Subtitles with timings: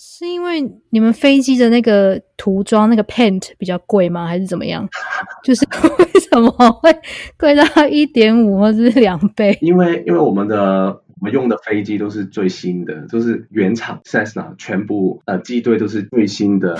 [0.00, 0.60] 是因为
[0.90, 4.28] 你们飞机的那个涂装那个 paint 比较贵吗？
[4.28, 4.88] 还是怎么样？
[5.42, 5.66] 就是
[5.98, 6.96] 为什么会
[7.36, 9.58] 贵到一点五或者是两倍？
[9.60, 10.86] 因为因为我们的
[11.20, 16.78] 我们用的飞机都是最新的，都是原厂 Cessna 全部呃机队都是最新的。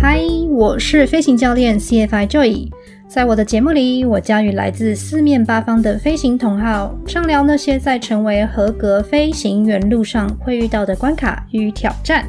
[0.00, 2.70] 嗨，我是飞行教练 CFI Joy。
[3.14, 12.24] 在我的节目里，我将与来自四面八方的飞行同好畅聊那些在成为合格飞行员路上会遇到的关卡与挑战。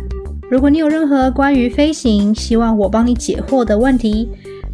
[0.52, 4.28] 如果你有任何关于飞行希望我帮你解惑的问题，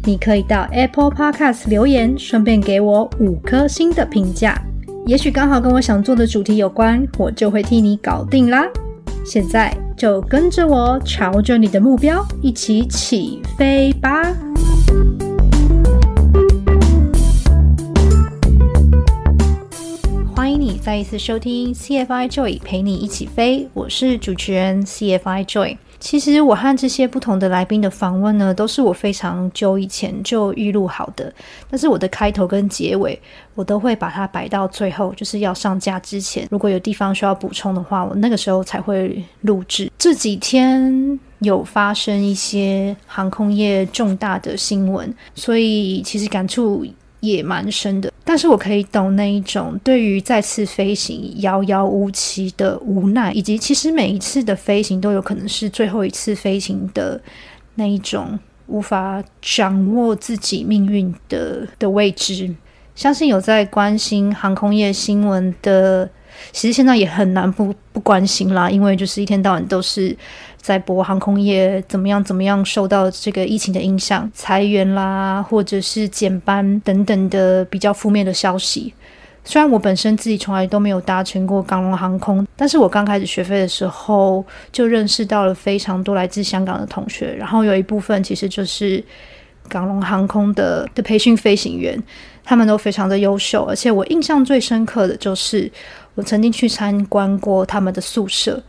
[0.04, 4.60] 你可以到 Apple Podcast 留言，顺便给我五颗星的评价。
[5.06, 8.66] 也许刚好跟我想做的主题有关，我就会替你搞定啦。
[9.24, 14.34] 现在就跟着我，朝着你的目标一起起飞吧！
[20.60, 25.78] 你再一次收听 CFI Joy 陪你一起飞，我是主持人 CFI Joy。
[25.98, 31.32] 其实我和这些不同的来宾的访问呢，都是我非常久以前就预录好的，
[31.70, 33.18] 但是我的开头跟结尾，
[33.54, 39.90] 我都会把它摆到最后，就是要上架之前，如果有地方需要补充的话，我那个时候才会录制。
[39.98, 46.84] 这几天有发生一些航空业重大的新闻，所以其实感触。
[47.20, 57.20] 也蛮深的，但是我可以懂那一种对于再次飞行遥遥无期的无奈，以及其实每一次的飞行都有可能是最后一次飞行的
[57.74, 62.54] 那一种无法掌握自己命运的的未知。
[62.94, 66.08] 相信有在关心航空业新闻的。
[66.52, 70.16] 其实现在也很难不不关心啦，因为就是一天到晚都是
[70.60, 78.92] 在播航空业怎么样怎么样受到这个疫情的影响，裁员啦，或者是减班等等的比较负面的消息。
[79.44, 89.02] 虽然我本身自己从来都没有搭乘过港龙航空，但是我刚开始学飞的时候就认识到了非常多来自香港的同学，然后有一部分其实就是
[89.68, 92.00] 港龙航空的的培训飞行员，
[92.44, 95.70] 他们都非常的优秀，而且我印象最深刻的就是。
[96.16, 98.60] 我曾经去参观过他们的宿舍，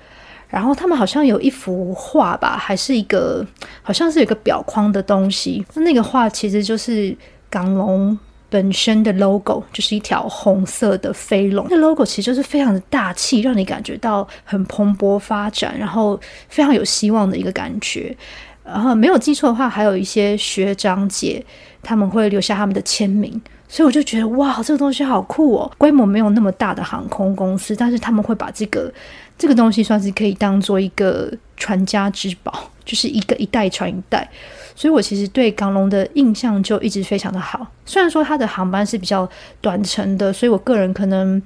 [0.51, 3.43] 然后他们好像有一幅画吧，还是一个
[3.81, 5.65] 好像是有一个表框的东西。
[5.73, 7.15] 那那个画其实就是
[7.49, 8.17] 港龙
[8.49, 11.65] 本身的 logo，就是一条红色的飞龙。
[11.69, 16.19] 那 logo 其实就是非常的大气，让你感觉到很蓬勃发展，然后
[16.49, 18.15] 非常有希望的一个感觉。
[18.63, 21.43] 然后没有记错的话，还有一些学长姐
[21.81, 23.41] 他们会留下他们的签名。
[23.71, 25.71] 所以我就觉得哇，这个东西好酷哦！
[25.77, 28.93] 规模没有那么大的航空公司，但是他们会把这个
[29.37, 34.29] 这个东西算是可以当做一个传家之宝，就是一个一代传一代。
[34.75, 37.65] 所以我其实对港龙的印象就一直非常的好。
[37.85, 39.27] 虽然说它的航班是比较
[39.61, 41.41] 短程的，所以我个人可能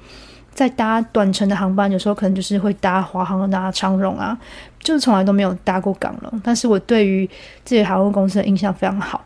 [0.51, 4.35] 在搭短程的航班，有时候可能就是会搭华航、搭长荣啊，
[4.79, 6.41] 就是从来都没有搭过港龙。
[6.43, 7.29] 但是我对于
[7.63, 9.23] 这些航空公司的印象非常好。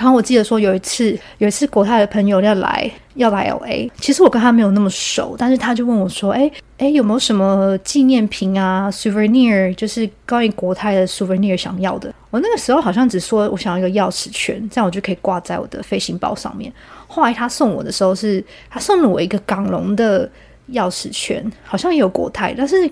[0.00, 16.72] 然后我记得说有一次，有一次国泰的朋友要来要来 L A，其实我跟他没有那么熟，但是他就问我说：“哎哎，有没有什么纪念品啊，souvenir，就是关于国泰的 souvenir 想要的？”我那个时候好像只说我想要一个钥匙圈，这样我就可以挂在我的飞行包上面。
[17.06, 20.26] 后来他送我的时候是，他送了我一个港龙的
[20.72, 22.90] 钥匙圈，好像也有国泰，但是。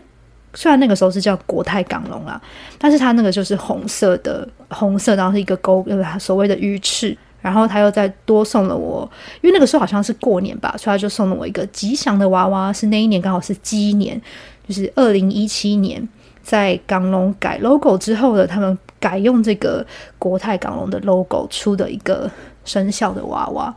[0.58, 2.40] 虽然那个时候是叫国泰港龙啦，
[2.80, 7.16] 但是它那个就是红色的，红色，然后是一个钩，呃，所谓的鱼翅。
[7.40, 9.08] 然后他又再多送了我，
[9.40, 14.20] 因为那个时候好像是过年吧，所以他就送了我一个吉祥的娃娃，是那一年刚好是鸡年，
[14.66, 16.06] 就是二零一七年，
[16.42, 19.86] 在港龙改 logo 之后的，他们改用这个
[20.18, 22.28] 国泰港龙的 logo 出的一个
[22.68, 23.74] 生肖的娃娃。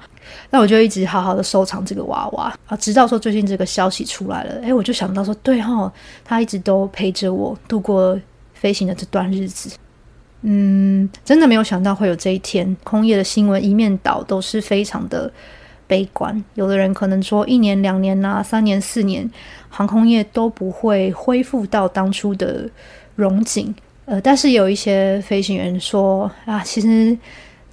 [0.51, 5.91] 那我就一直好好的收藏这个娃娃啊，直到说最近这个消息出来了，诶，我就想到说，对哈，
[6.23, 8.17] 他一直都陪着我度过
[8.53, 9.75] 飞行的这段日子。
[10.43, 12.77] 嗯，真的没有想到会有这一天。
[12.83, 15.29] 空业的新闻一面倒都是非常的
[15.87, 19.29] 悲观，有的人可能说一年、两年呐、三年、四年，
[19.69, 22.69] 航空业都不会恢复到当初的
[23.15, 23.73] 荣景。
[24.05, 27.17] 呃，但是有一些飞行员说啊，其实。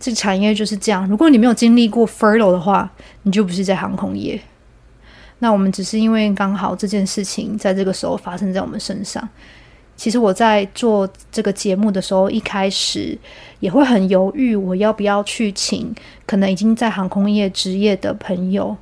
[0.01, 1.09] 这个产业就是这样。
[1.09, 2.91] 如果你没有经历过 furlough 的话，
[3.23, 4.41] 你就不是在航空业。
[5.41, 9.29] 那我们只是因为刚好这件事情在这个时候发生在我们身上。
[9.97, 13.19] 其实我在做这个节目的时候，一开始
[13.61, 15.95] 也会很犹豫，我要不要去请
[16.27, 18.77] 可能已经在航空业职业的朋友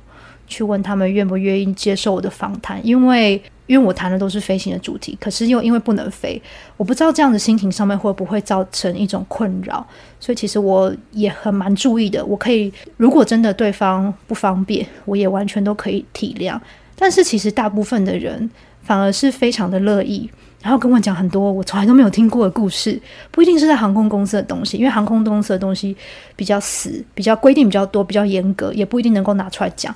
[0.47, 3.41] 去问他们愿不愿意接受我的访谈，因为。
[3.67, 6.41] 因为我谈的都是飞行的主题，可是又因为不能飞，
[6.77, 9.85] 我不知道这样的心情上面会不会造成一种困扰，
[10.19, 12.25] 所以其实我也很蛮注意的。
[12.25, 16.59] 我可以，如果真的对方不方便，我也完全都可以体谅。
[16.95, 18.49] 但是其实大部分的人
[18.81, 20.29] 反而是非常的乐意，
[20.61, 22.99] 然后跟我讲很多我从来都没有听过的故事，
[23.29, 25.95] 不一定是在航空公司的东西，因为航空公司的东西
[26.35, 29.93] 比较死，比较规定比较多，比较严格，也不一定能够拿出来讲。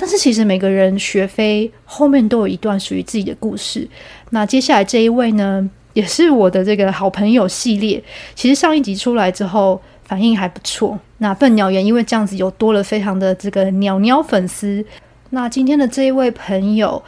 [0.00, 3.86] 但是其实每个人学飞后面都有一段属于自己的故事。
[4.30, 8.00] 那接下来这一位呢，也是我的这个好朋友系列。
[8.36, 10.96] 其实上一集出来之后反应还不错。
[11.18, 14.84] 那笨鸟园因为这样子有多了非常的这个鸟鸟粉丝。
[15.30, 17.02] 那今天的这一位朋友，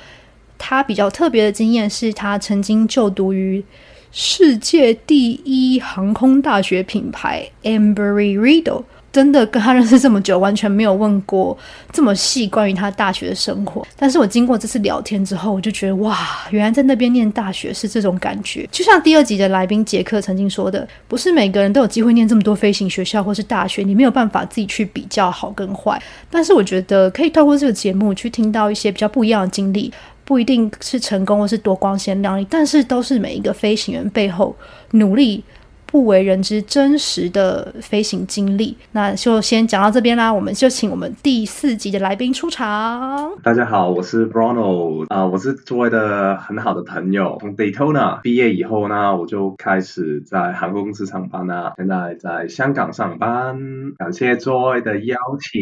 [0.59, 3.65] 他比较特别的经验是他曾经就读于
[4.11, 8.83] 世界第一航空大学品牌 Embry Riddle。
[9.13, 11.57] 真的跟他认识这么久，完全没有问过
[11.93, 13.85] 这么细关于他大学的生活。
[13.97, 16.17] 但是我经过这次聊天之后，我就觉得哇，
[16.51, 18.69] 原来在那边念大学是这种感觉。
[18.71, 26.01] 就像第二集的来宾杰克曾经说的，不是每个人都有机会念这么多飞行学校或是大学，你没有办法自己去比较好跟坏。
[26.31, 29.93] 但是我觉得可以透过这个节目去听到一些比较不一样的经历，
[30.25, 34.55] 不一定是成功或是多光鲜亮丽，但是都是每一个飞行员背后
[34.93, 35.43] 努力。
[35.91, 40.33] 不为人知真实的飞行经历，那就先讲到这边啦。
[40.33, 43.33] 我们就请我们第四集的来宾出场。
[43.43, 47.37] 大家好，我是 Bruno 啊，我是作为的很好的朋友。
[47.41, 51.73] 从 Daytona 毕业以后呢，我就开始在航空公司上班啦。
[51.77, 53.59] 现在在香港上班，
[53.99, 55.61] 感谢 Joy 的邀请。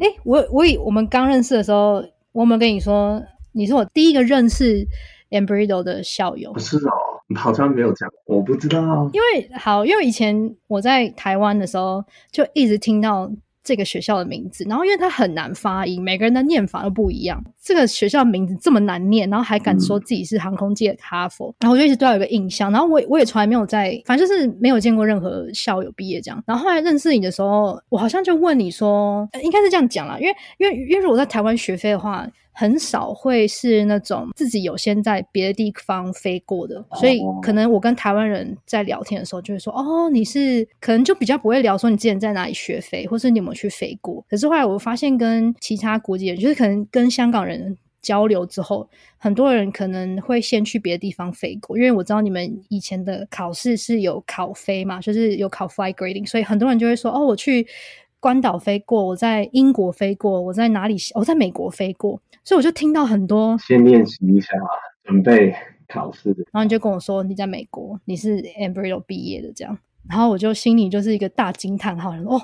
[0.00, 3.20] 哎，我我以我们刚认识的时候，我没有跟你说
[3.50, 4.86] 你是我第一个认识
[5.30, 6.52] Embry-Riddle 的校友。
[6.52, 7.13] 不是哦。
[7.34, 9.10] 好像没有讲，我不知道。
[9.12, 13.30] 因为好，因为以前我在台湾的时候，就一直听到
[13.62, 17.42] 这个学校的名字，然后因为它很难发音，每个人的念法都不一样。
[17.62, 22.70] 这个学校名字这么难念，然后还敢说自己是航空界的哈佛，然后我就一直对他有个印象。
[22.70, 26.44] 然后我我也从来没有在，反正就是没有见过任何校友毕业这样。
[26.46, 32.28] 然后后来认识你的时候，我好像就问你说，应该是这样讲啦，因为因为因为如果在台湾学飞的话。
[32.54, 57.66] 很少会是那种自己有先在别的地方飞过的，所以可能我跟台湾人在聊天的时候就会说：“哦，你是可能就比较不会聊说你之前在哪里学飞，或是你有没有去飞过。”可是后来我发现，跟其他国籍人，就是可能跟香港人交流之后，很多人可能会先去别的地方飞过，因为我知道你们以前的考试是有考飞嘛，就是有考 flight grading，所以很多人就会说：“哦，我去
[58.24, 60.96] 关岛飞过，我在英国飞过，我在哪里？
[61.14, 64.48] 我在美国飞过。”所以我就听到很多，先练习一下，
[65.04, 65.54] 准备
[65.86, 66.30] 考试。
[66.50, 69.76] 然后你就跟我说你在美国，你是 Embry-Riddle 毕业的这样。
[70.08, 72.40] 然后我就心里就是一个大惊叹号，哦，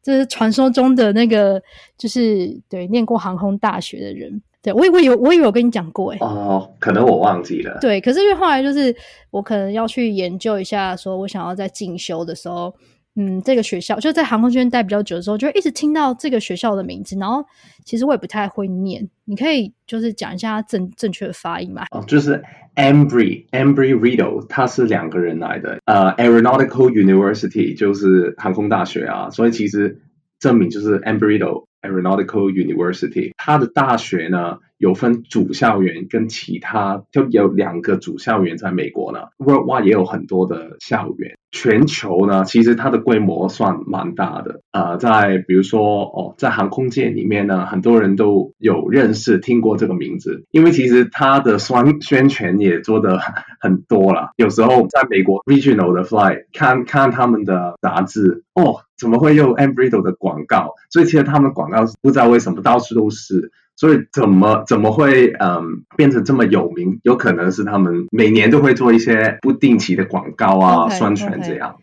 [0.00, 1.60] 这是传说中的那个，
[1.98, 4.40] 就是对念过航空大学的人。
[4.62, 7.76] 对我以为有，我以为有跟你讲过，哎，哦，可能我忘记了。
[7.80, 8.94] 对，可是因为后来就是
[9.30, 12.72] 我可能要去研究一下，说我想要在进修的时候。
[13.16, 17.16] 嗯，这个学校就在航空圈待比较久的时候，就一直听到这个学校的名字。
[17.16, 17.44] 然后
[17.84, 21.84] 其实我也不太会念，你可以就是讲一下正正确的发音嘛？
[21.92, 22.42] 哦，就是
[22.74, 25.78] Embry Embry Riddle，它是两个人来的。
[25.84, 30.00] 呃，Aeronautical University 就是航空大学啊，所以其实
[30.40, 33.30] 证明就是 Embry Riddle Aeronautical University。
[33.36, 39.20] 它的大学呢有分主校园跟其他，就有两个主校园在美国呢。
[39.38, 41.36] Worldwide 也有很多的校园。
[41.54, 44.60] 全球呢，其实它的规模算蛮大的。
[44.72, 53.20] 呃，在比如说哦，在航空界里面呢，很多人都有认识、听过这个名字，因为其实它的宣宣传也做的
[53.60, 54.30] 很多了。
[54.36, 60.74] 有时候在美国 regional 的 fly 看看他们的杂志，哦，怎么会用 Embry-Riddle 的广告？
[60.90, 63.52] 所以其实他们广告不知道为什么到处都是。
[63.76, 67.00] 所以怎么怎么会嗯变成这么有名？
[67.02, 71.76] 有可能是他们每年都会做一些不定期的广告啊、宣传这样。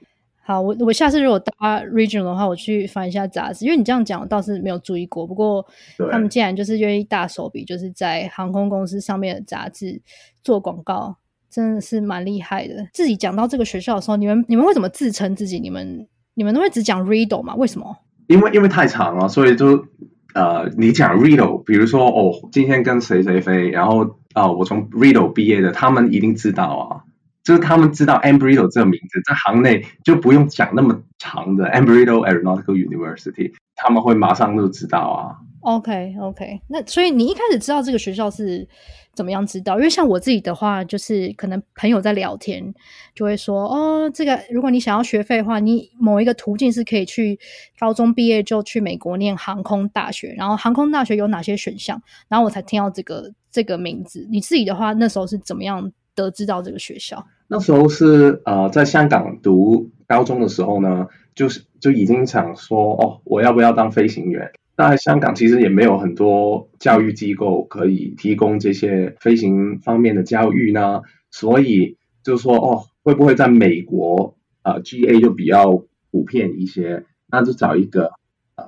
[0.44, 5.28] 好，我我下次如果搭 Regional 的话，我去翻一下杂志，因为你这样讲，我倒是没有注意过。
[5.28, 5.66] 不过
[6.12, 10.02] 他们竟然就是愿意大手笔，就是在航空公司上面的杂志
[10.44, 11.16] 做广告，
[11.50, 12.88] 真的是蛮厉害的。
[12.94, 15.60] 自己讲到这个学校的时候，你们你们会怎么自称自己？
[15.60, 17.54] 你们你们都会只讲 Riddle 吗？
[17.56, 17.96] 为什么？
[18.28, 19.86] 因为因为太长了，所以就。
[20.34, 27.04] 呃，你讲 Riddle，比如说哦，今天跟谁谁飞，然后啊，我从 Riddle 毕业的，他们一定知道啊，
[27.44, 35.36] 就是他们知道 Embry-Riddle 这个名字，在行内就不用讲那么长的 Embry-Riddle Aeronautical University，他们会马上就知道啊。
[35.62, 38.68] OK OK，那所以你一开始知道这个学校是。
[39.14, 39.78] 怎么样知道？
[39.78, 42.74] 因为像我自己的话，就是可能朋友在聊天，
[43.14, 47.38] 就会说哦，这个如果你想要学费的话，你某一个途径是可以去
[47.78, 54.28] 高中毕业就去美国念航空大学，然后航空大学有哪些选项，然后我才听到这个这个名字。
[54.32, 57.24] 你自己的话，那时候是怎么样得知到这个学校？
[57.48, 64.50] 那时候是呃，在香港读高中的时候呢，就是就已经想说哦，我要不要当飞行员？
[64.90, 77.06] 在香港其实也没有很多教育机构可以提供这些飞行方面的教育呢，所以就说哦，会不会在美国呃 GA 就比较普遍一些？
[77.28, 78.12] 那就找一个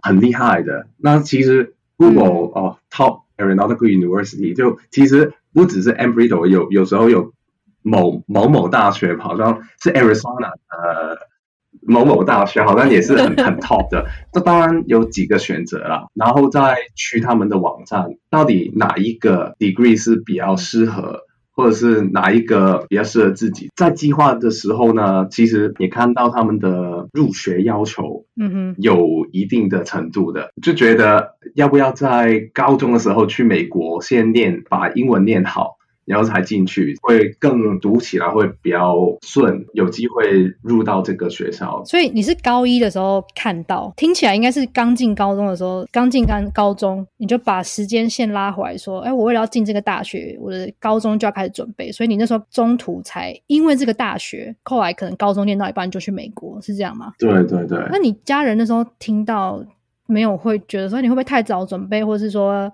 [0.02, 0.88] 很厉害的。
[0.98, 7.34] 那其实 Google 哦，Top Aeronautical University 就其实不只是 Embry-Riddle，有有时候有
[7.82, 11.33] 某某某大学，好像是 Arizona 呃。
[11.82, 35.73] 某某大学好像也是很很 top 的，这当然有几个选择啦，然后再去他们的网站，到底哪一个 degree 是比较适合，或者是哪一个比较适合自己，在计划的时候呢，其实也看到他们的入学要求，嗯哼，有一定的程度的，就觉得要不要在高中的时候去美国先念，把英文念好。
[36.06, 41.84] 然后才进去，会更读起来会比较顺，有机会入到这个学校。
[41.86, 51.92] 所以你是高一的时候看到，听起来应该是刚进高中的时候，刚进刚高中，你就把时间线拉回来，说，哎，我为了要进这个大学，我的高中就要开始准备。
[51.92, 57.14] 所以你那时候中途才因为这个大学，后来可能高中念到一半就去美国，是这样吗？
[57.18, 57.80] 对对对。
[57.90, 59.64] 那你家人那时候听到
[60.08, 62.72] 没有会觉得说你会不会太早准备，或者是说？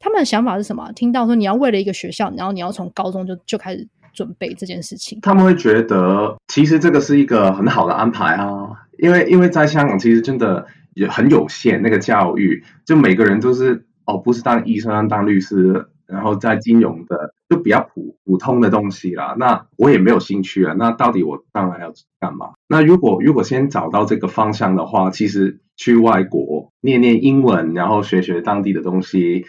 [0.00, 0.92] 他们的想法是什么？
[0.92, 19.34] 听到说你要为了一个学校，然后你要从高中就就开始准备这件事情，他们会觉得其实这个是一个很好的安排啊，因为因为在香港其实真的也很有限那个教育，就每个人都是哦，不是当医生、当律师，然后在金融的就比较普普通的东西啦。
[19.38, 22.52] 那我也没有兴趣啊，那到底我当然要干嘛？
[22.68, 29.44] 那如果如果先找到这个方向的话，其实去外国念念英文，然后学学当地的东西。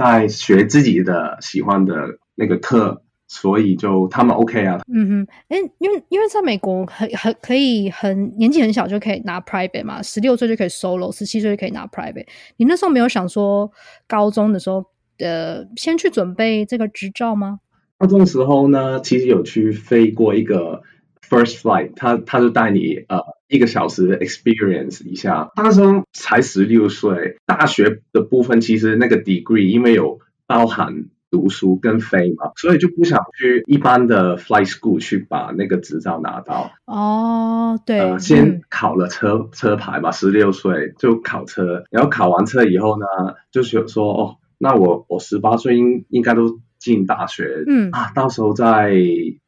[0.00, 1.94] 在学自己的喜欢的
[2.34, 4.80] 那个课，所以就他们 OK 啊。
[4.90, 12.26] 嗯哼，哎，因为因为在美国很很可以很年纪很小就可以拿 private 嘛，十六岁就可以 solo，十七岁就可以拿 private。
[12.56, 13.70] 你那时候没有想说
[14.08, 14.82] 高中的时候
[15.18, 17.60] 呃先去准备这个执照吗？
[17.98, 20.80] 高中的时候呢，其实有去飞过一个
[21.28, 23.18] first flight，他他就带你呃。
[23.50, 36.70] 一个小时 experience 一下，那时候才十六岁，大学的部分其实那个 degree 因为有包含读书跟飞嘛，所以就不想去一般的 flight school 去把那个执照拿到。
[36.86, 43.06] 哦，对，先考了车车牌嘛，十六岁就考车，然后考完车以后呢，
[43.50, 48.94] 就是说哦，那我我十八岁应应该都进大学，嗯啊，到时候再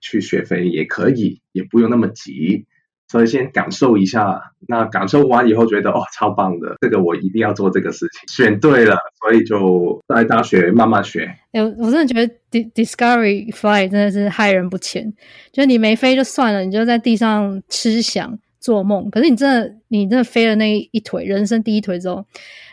[0.01, 2.67] 去学飞也可以，也不用那么急。
[3.13, 11.31] 所以先感受一下，那感受完以后觉得哦超棒的，这个我一定要做这个事情，选对了，所以就在大学慢慢学。
[11.53, 12.35] 哎，我真的觉得
[12.71, 15.13] Discovery Fly 真的是害人不浅，
[15.53, 22.25] 就你没飞就算了，你就在地上吃想做梦，可是你真的你真的飞了那一腿，人生第一腿之后，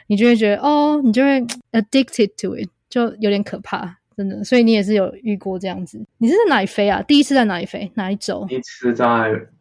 [0.08, 1.42] 你就会觉得哦，你就会
[1.74, 3.99] addicted to it，就有点可怕。
[4.20, 5.98] 真的，所以你也是有遇过这样子。
[6.18, 7.02] 你是在哪里飞啊？
[7.04, 7.90] 第一次在哪里飞？
[7.94, 8.46] 哪一州？
[8.50, 9.06] 第一次在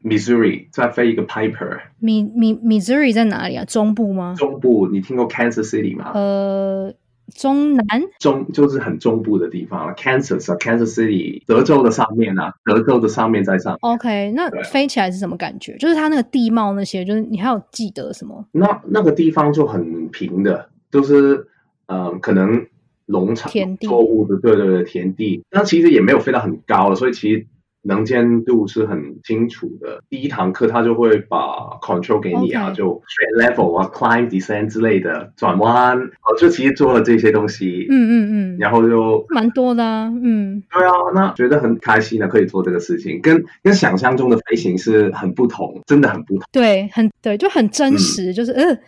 [0.02, 1.78] Missouri，在飞一个 Piper。
[2.02, 3.64] Mi Mi Missouri 在哪里啊？
[3.64, 4.34] 中部吗？
[4.36, 6.10] 中部，你听过 Kansas City 吗？
[6.12, 6.92] 呃，
[7.32, 7.86] 中南
[8.18, 9.94] 中就是很中部的地方了。
[9.94, 13.78] Kansas 啊，Kansas City，德州的上面啊，德州的上面在上。
[13.82, 15.76] OK，那飞起来是什么感觉？
[15.76, 18.44] 就是它那个地貌那些，就是你还有记得什么？
[18.50, 21.46] 那那个地方就很平的，就是
[21.86, 22.66] 嗯，可能。
[23.08, 23.50] 农场
[23.80, 27.46] 作物的对对对田地，那其实也没有飞到很高了，所以其实
[27.80, 30.02] 能见度是很清楚的。
[30.10, 31.38] 第一堂课他就会把
[31.80, 48.78] control 给你啊，就选 level 啊，climb descent 之类的，转弯，哦，就其实做了这些东西，嗯嗯嗯，然后就蛮多的，嗯，对啊，那觉得很开心的，可以做这个事情，跟跟想象中的飞行是很不同，真的很不同，对，很对，就很真实，就是呃，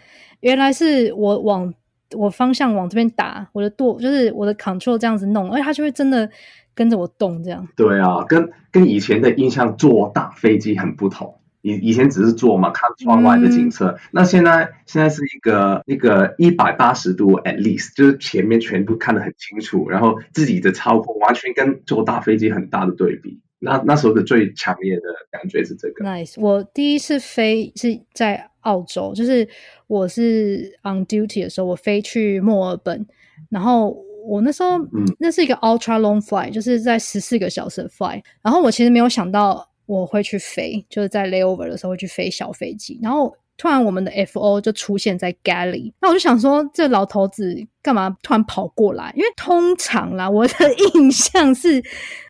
[0.41, 1.73] 原来是我往。
[2.17, 6.29] 我方向往这边打，我的舵就是我的 control 这样子弄，而且它就会真的
[6.75, 7.67] 跟着我动，这样。
[7.77, 11.37] 对啊，跟跟以前的印象坐大飞机很不同。
[11.63, 13.99] 以以前只是坐嘛，看窗外的景色。
[14.13, 23.41] 那现在现在是一个那个一百八十度 at least，就是前面全部看得很清楚，然后自己的操控完全跟坐大飞机很大的对比。
[23.61, 26.05] 那那时候的最强烈的感觉是这个。
[26.05, 29.47] Nice，我第一次飞是在澳洲，就是
[29.87, 33.07] 我是 on duty 的时候，我飞去墨尔本，
[33.51, 49.13] 然后我那时候，嗯，那是一个 ultra long flight，就是在十四个小时的 flight，然后我其实没有想到我会去飞，就是在 layover 的时候会去飞小飞机，然后突然我们的 FO 就出现在 galley，那我就想说，这老头子干嘛突然跑过来？
[49.17, 50.55] 因为通常啦，我的
[50.95, 51.83] 印象是。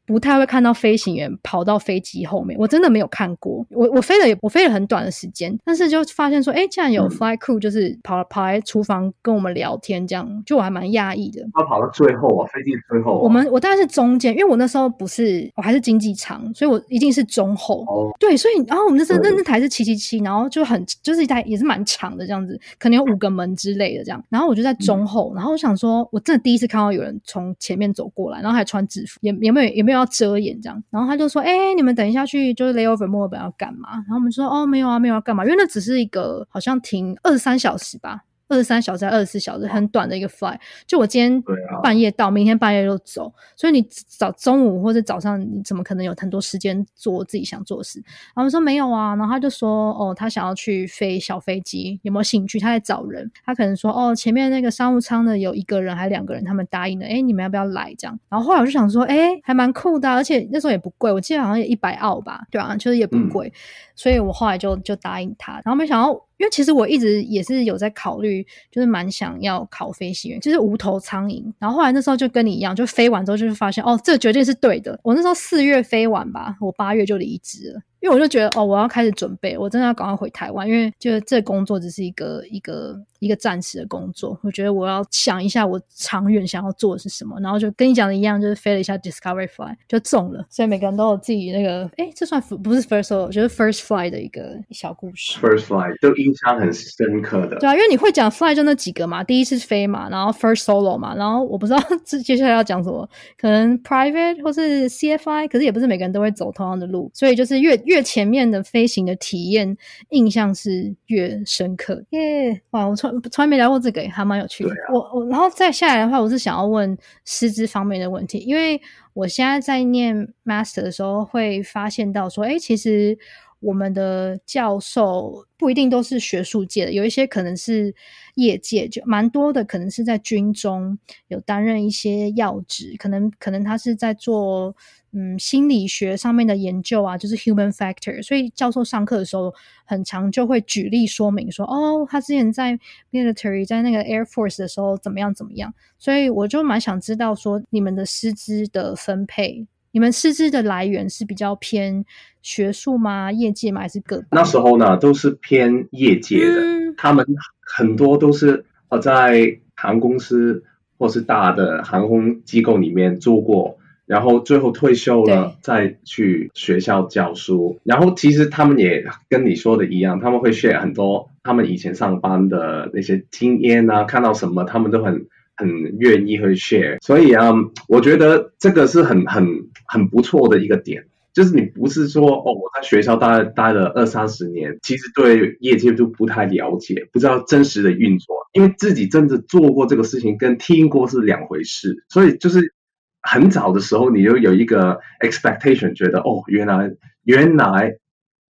[0.07, 3.64] 不太会看到飞行员跑到飞机后面，我真的没有看过。
[3.71, 11.47] 我我飞了也我飞了很短的时间，但是就发现说，哎，竟然有 fly crew 就是跑跑来厨房跟我们聊天，这样就我还蛮讶异的。
[11.52, 13.21] 他跑到最后啊，飞机最后。
[13.21, 17.85] 我们我大概是中间，因为我那时候不是我还是经济舱，所以我一定是中后。
[17.87, 18.11] 哦。
[18.19, 24.21] 对，所以然后我们那时候那那台是七七七，然后就很就是一台也是蛮长的这样子，可能有五个门之类的这样。
[24.28, 30.00] 然后我就在中后，然后我想说，我真的第一次看到有人从前面走过来，然后还穿制服，也也没有也没有？
[30.00, 38.20] 要遮掩这样，然后他就说：“哎，你们等一下去就是 layover 墨尔本要干嘛？”然后我们说：“哦，没有啊，没有要干嘛，因为那只是一个好像停二十三小时吧。”
[38.50, 40.54] 二十三小时、二十四小时，很短的一个 fly。
[40.87, 41.42] 就我今天
[41.83, 43.33] 半夜到，明天半夜就走。
[43.57, 48.02] 所以你早中午或者早上，你怎么可能有很多时间做自己想做的事？
[48.35, 49.14] 然后说没有啊。
[49.14, 52.59] 然后他就说：“哦，他想要去飞小飞机，有没有兴趣？
[52.59, 53.30] 他在找人。
[53.45, 57.07] 他可能说：哦，前面那个商务舱的有一个人还是两个人，他们答应了。
[57.07, 57.95] 哎，你们要不要来？
[57.97, 58.19] 这样。
[58.28, 63.52] 然后后来我就想说：哎，还蛮酷的，而且那时候也不贵，我记得好像也一百澳吧，对啊，就是也不贵。
[64.00, 65.52] 所以我后来就就答应他。
[65.64, 66.26] 然后没想到。
[66.40, 71.45] 因为其实我一直也是有在考虑，就是蛮想要考飞行员，就是无头苍蝇。
[71.59, 74.99] 然后后来那时候就跟你一样，就飞完之后就是发现，哦，这绝对是对的。
[75.02, 77.83] 我那时候四月飞完吧，我八月就离职了。
[78.00, 84.36] 因为我就觉得哦，我要开始准备，我真的要赶快回台湾，因为就这工作只是一个一个一个暂时的工作。
[84.42, 90.44] 我觉得我要想一下我长远想要做的是什么，然后就跟你讲的一样，就是飞了一下 Discovery Fly 就中了。
[90.50, 95.38] 所以每个人都有自己那个，哎，这算不是 First Solo，就是 First Fly 的一个小故事。
[95.38, 97.58] First Fly 就印象很深刻的。
[97.58, 109.76] 对啊，因为你会讲 Fly 就那几个嘛，第一次飞嘛，然后 First Solo 嘛，然后我不知道 这接下来要讲什么，可能 Private 或是 CFI，可是也不是每个人都会走同样的路，所以就是越越前面的飞行的体验
[110.10, 112.60] 印象是越深刻耶！
[112.70, 114.71] 哇，我从从来没聊过这个，还蛮有趣的。
[114.93, 118.81] 我我然后再下来的话，我是想要问师资方面的问题，因为
[119.12, 123.19] 我现在在念 master 的时候会发现到说，哎，其实
[123.61, 127.95] 我们的教授不一定都是学术界的，有一些可能是
[128.35, 130.99] 业界，就蛮多的，可能是在军中
[131.29, 134.75] 有担任一些要职，可能可能他是在做。
[135.12, 139.53] 嗯，心理学上面的研究啊，就是 human factor，所以教授上课的时候，
[139.85, 142.79] 很常就会举例说明说，哦，他之前在
[143.11, 152.05] military，在那个 air force 的时候怎么样怎么样，所以我就蛮想知道说，你们的师资的分配，你们师资的来源是比较偏
[152.42, 153.31] 学术吗？
[153.33, 153.81] 业界吗？
[153.81, 154.24] 还是个？
[154.31, 156.62] 那时候呢，都是偏业界的，
[156.96, 157.26] 他们
[157.61, 160.64] 很多都是呃在航空公司
[160.98, 163.79] 或是大的航空机构里面做过。
[164.07, 167.79] 然后最后退休了，再去学校教书。
[167.85, 175.29] 然后其实他们也跟你说的一样，他们会 share 很多他们以前上班的那些经验啊，看到什么他们都很
[175.61, 175.68] 很
[175.99, 176.96] 愿意会 share。
[177.05, 177.53] 所以啊，
[177.87, 179.46] 我觉得这个是很很
[179.87, 192.05] 很不错的一个点，就是你不是说哦，我在学校待待了二三十年，其实对业界都不太了解，不知道真实的运作，因为自己真的做过这个事情，跟听过是两回事。
[192.09, 192.75] 所以就是。
[193.23, 196.90] 很早的时候，你就有一个 expectation，觉得哦，原来
[197.23, 197.99] 原来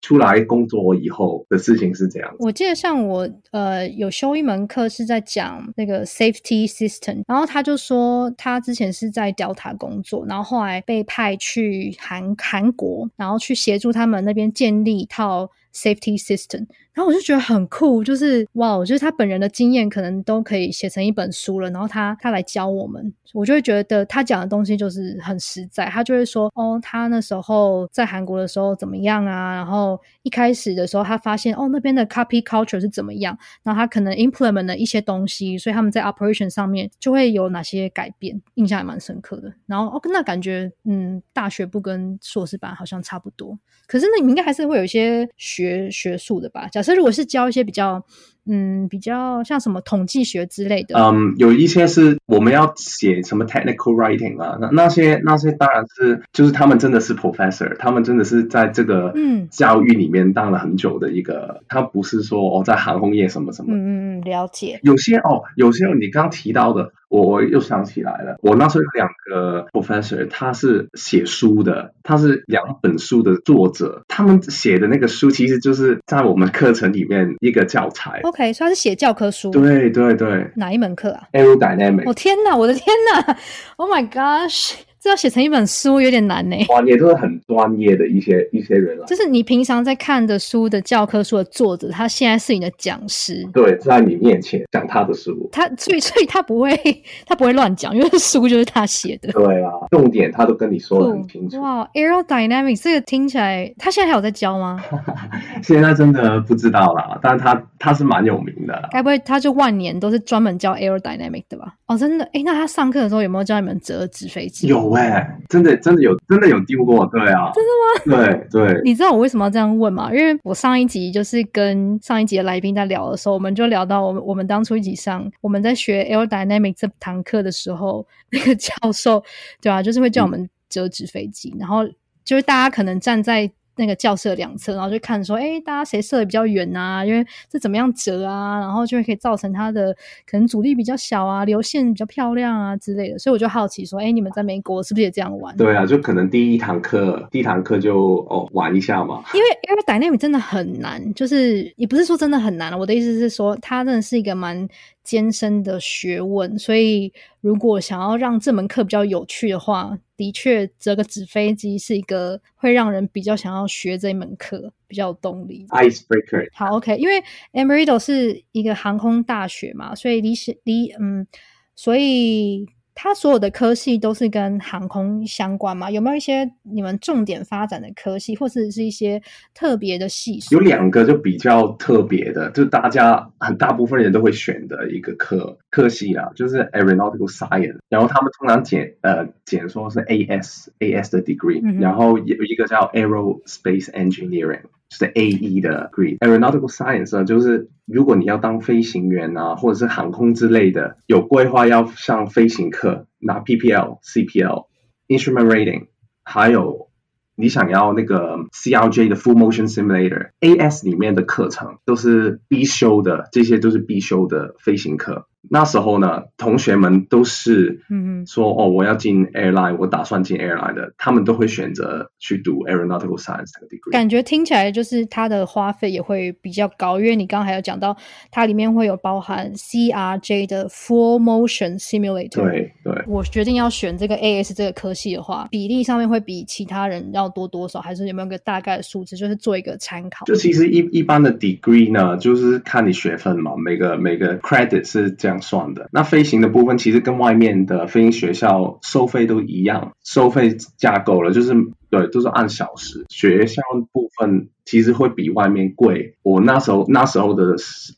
[0.03, 2.35] 出来工作以后的事情是这样。
[2.39, 16.67] 我记得像我呃有修一门课是在讲那个 safety system，然后他就说他之前是在 Delta 工作，然后后来被派去韩韩国，然后去协助他们那边建立一套 safety system。
[16.93, 21.71] 然后我就觉得很酷，就是哇，我觉得他本人的经验可能都可以写成一本书了。
[21.71, 25.87] 然后他他来教我们，我就会觉得他讲的东西就是很实在。
[25.87, 29.55] 他就会说，哦，他那时候在韩国的时候怎么样啊？
[29.55, 33.39] 然后一开始的时候他发现，哦，那边的 copy culture 是怎么样？
[33.63, 39.51] 然后他可能 implement 了一些东西，所以他们在 operation 上面就会有哪些改变，印象也蛮深刻的。
[39.67, 43.57] 然后哦，那感觉嗯，大学部跟硕士班好像差不多。
[43.87, 45.29] 可是那你们应该还是会有一些
[45.61, 46.69] 学学术的吧？
[46.69, 48.05] 假设如果是教一些比较。
[48.47, 50.99] 嗯，比较像什么统计学之类的。
[50.99, 63.75] 嗯，有一些是我们要写什么 technical writing 啊，那那些那些当然是就是他们真的是 professor，他们真的是在这个嗯教育里面当了很久的一个，他不是说哦在航空业什么什么。
[63.75, 64.79] 嗯嗯嗯，了解。
[64.83, 78.21] 有些哦，有些你刚提到的，我我又想起来了，我那时候有两个 professor，他是写书的，他是两本书的作者，他们写的那个书其实就是在我们课程里面一个教材。
[78.31, 78.53] OK。
[78.53, 79.51] 所以他是写教科书。
[79.51, 80.51] 对对对。
[80.57, 82.05] 哪一门课啊？Aerodynamics。
[82.07, 82.57] 我天哪！
[82.57, 83.37] 我的天哪！
[83.77, 84.73] Oh my gosh！
[85.03, 86.57] 这要写成一本书有点难呢。
[86.67, 89.07] 专业都是很专业的一些一些人了。
[89.07, 96.79] 就是你平常在看的书的教科书的作者，他现在是你的讲师，对，在你面前讲他的书，他所以所以他不会
[97.25, 99.33] 他不会乱讲，因为书就是他写的。
[99.33, 101.59] 对啊，重点他都跟你说的很清楚。
[101.63, 104.83] 哇，aerodynamics 这个听起来，他现在还有在教吗？
[105.63, 108.89] 现在真的不知道啦，但是他他是蛮有名的。
[108.93, 111.75] 该不会他就万年都是专门教 aerodynamic 的吧？
[111.87, 114.67] 哦，真的，哎，那他上课的时候有没有教你们折纸飞机？
[114.67, 118.47] 有哎，真的真的有真的有丢过，对啊，真的吗？
[118.49, 118.81] 对对。
[118.85, 120.11] 你知道我为什么要这样问吗？
[120.13, 129.23] 因为我上一集就是跟上一集的来宾在聊的时候，我们就聊到我们我们当初一起上我们在学 aerodynamics 这堂课的时候，那个教授
[129.61, 131.87] 对啊，就是会叫我们折纸飞机，然后
[132.25, 133.51] 就是大家可能站在。
[133.81, 137.03] 那个教室两侧，然后就看说，哎，大家谁射的比较远啊？
[137.03, 138.61] 因为这怎么样折啊？
[138.61, 139.97] 然后就会可以造成它的
[140.31, 143.19] 可能阻力比较小啊，流线比较漂亮啊之类的。
[143.19, 145.57] 所以我就好奇说，哎，你们在美国是不是也这样玩？
[145.57, 149.25] 对啊，就可能第一堂课，第一堂课就哦玩一下嘛。
[149.33, 152.77] 因为因为 dynamic 真的很难，就是也不是说真的很难了。
[152.77, 154.69] 我的意思是说，它真的是一个蛮。
[155.03, 165.67] 艰深的学问，所以如果想要让这门课比较有趣的话，的确折个纸飞机是一个会让人比较想要学这一门课比较有动力。
[165.71, 170.35] Icebreaker，好，OK，因为 Embry-Riddle 是一个航空大学嘛，所以离
[170.65, 171.27] 离嗯，
[171.75, 172.69] 所以。
[173.03, 175.91] 它所有的科系都是跟航空相关吗？
[175.91, 179.23] 有没有一些你们重点发展的科系，或者是一些
[179.55, 180.39] 特别的系？
[180.51, 187.79] 有两个就比较特别的，就大家很大部分人都会选的一个科科系啊，就是 Aeronautical Science。
[187.89, 194.61] 然后他们通常简呃简说是 AS AS 的 degree，然后有一个叫 Aerospace Engineering。
[194.91, 204.67] 是 A E 的 Grade，Aeronautical science 呢，就是如果你要当飞行员啊，或者是航空之类的，有规划要上飞行课，拿 P P L、C P L、
[205.09, 205.87] instrument rating，
[206.25, 206.89] 还有
[207.37, 215.27] 你想要那个 C.L.J 的 full motion simulator，A S 里面的课程都是必修的，这些都是必修的飞行课。
[215.49, 223.91] 那时候呢，同学们都是嗯说哦，我要进 airline，我打算进 airline 的，他们都会选择去读 aeronautical science 这个 degree。
[223.91, 227.97] 感觉听起来就是它的花费也会比较高，因为你刚刚还有讲到，
[228.31, 232.43] 它里面会有包含 CRJ 的 full motion simulator。
[232.43, 233.03] 对对。
[233.07, 237.81] 我决定要选这个 AS 这个科系的话，比例上面会比其他人要多多少？
[237.81, 240.27] 还是有没有个大概的数字，就是做一个参考？
[240.27, 245.30] 就其实一一般的 degree 呢，就是看你学分嘛，每个每个 credit 是这样。
[245.31, 251.55] 这样算的那飞行的部分，其实跟外面的飞行学校收费都一样，收费架构了，就是
[251.89, 253.07] 对，都是按小时。
[253.09, 253.63] 学校
[253.93, 256.17] 部分其实会比外面贵。
[256.23, 257.55] 我那时候那时候的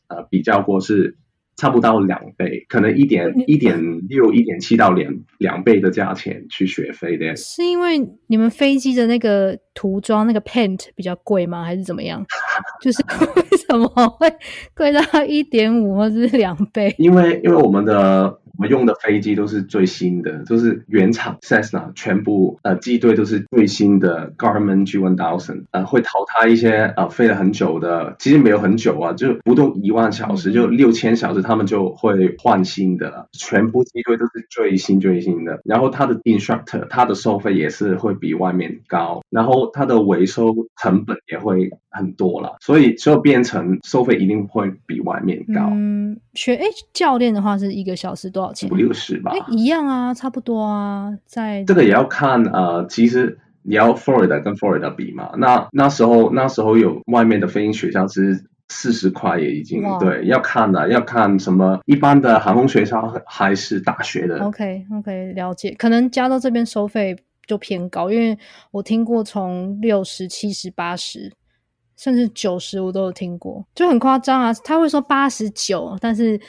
[0.09, 1.17] 呃比较过是。
[1.63, 7.33] 差不到两倍，可能一点一点六、一点七到两两倍的价钱去学飞的。
[7.37, 7.97] 是因为
[8.27, 11.63] 你们飞机的那个涂装那个 paint 比较贵吗？
[11.63, 12.21] 还是怎么样？
[12.83, 13.01] 就是
[13.35, 13.87] 为什么
[14.19, 14.29] 会
[14.75, 16.93] 贵到一点五或者是两倍？
[16.97, 18.41] 因为因为我们的。
[18.57, 35.59] 我们用的飞机都是最新的，都是原厂 Cessna，全部呃机队都是最新的 Garmin G1000，呃会淘汰一些呃飞了很久的，其实没有很久啊，就不动一万小时，就六千小时，他们就会换新的，全部机队都是最新最新的。
[35.65, 45.69] 然后它的 instructor，它的收费也是会比外面高，然后它的维修成本也会很多了，所以就变成收费一定会比外面高。
[45.71, 48.69] 嗯，学哎教练的话是一个小时多少钱。
[48.69, 51.15] 五六十吧，一样啊，差不多啊。
[51.25, 55.31] 在这个也要看呃，其实你要 Florida 跟 Florida 比嘛。
[55.37, 64.39] 那那时候那时候有外面的飞行学校是四十块也已经对，要看的要看什么一般的航空学校还是大学的。
[64.39, 65.75] OK OK，了解。
[65.77, 68.37] 可能加州这边收费就偏高，因为
[68.71, 71.31] 我听过从六十七十八十
[71.97, 74.53] 甚至九十我都有听过，就很夸张啊。
[74.63, 76.39] 他会说八十九，但是。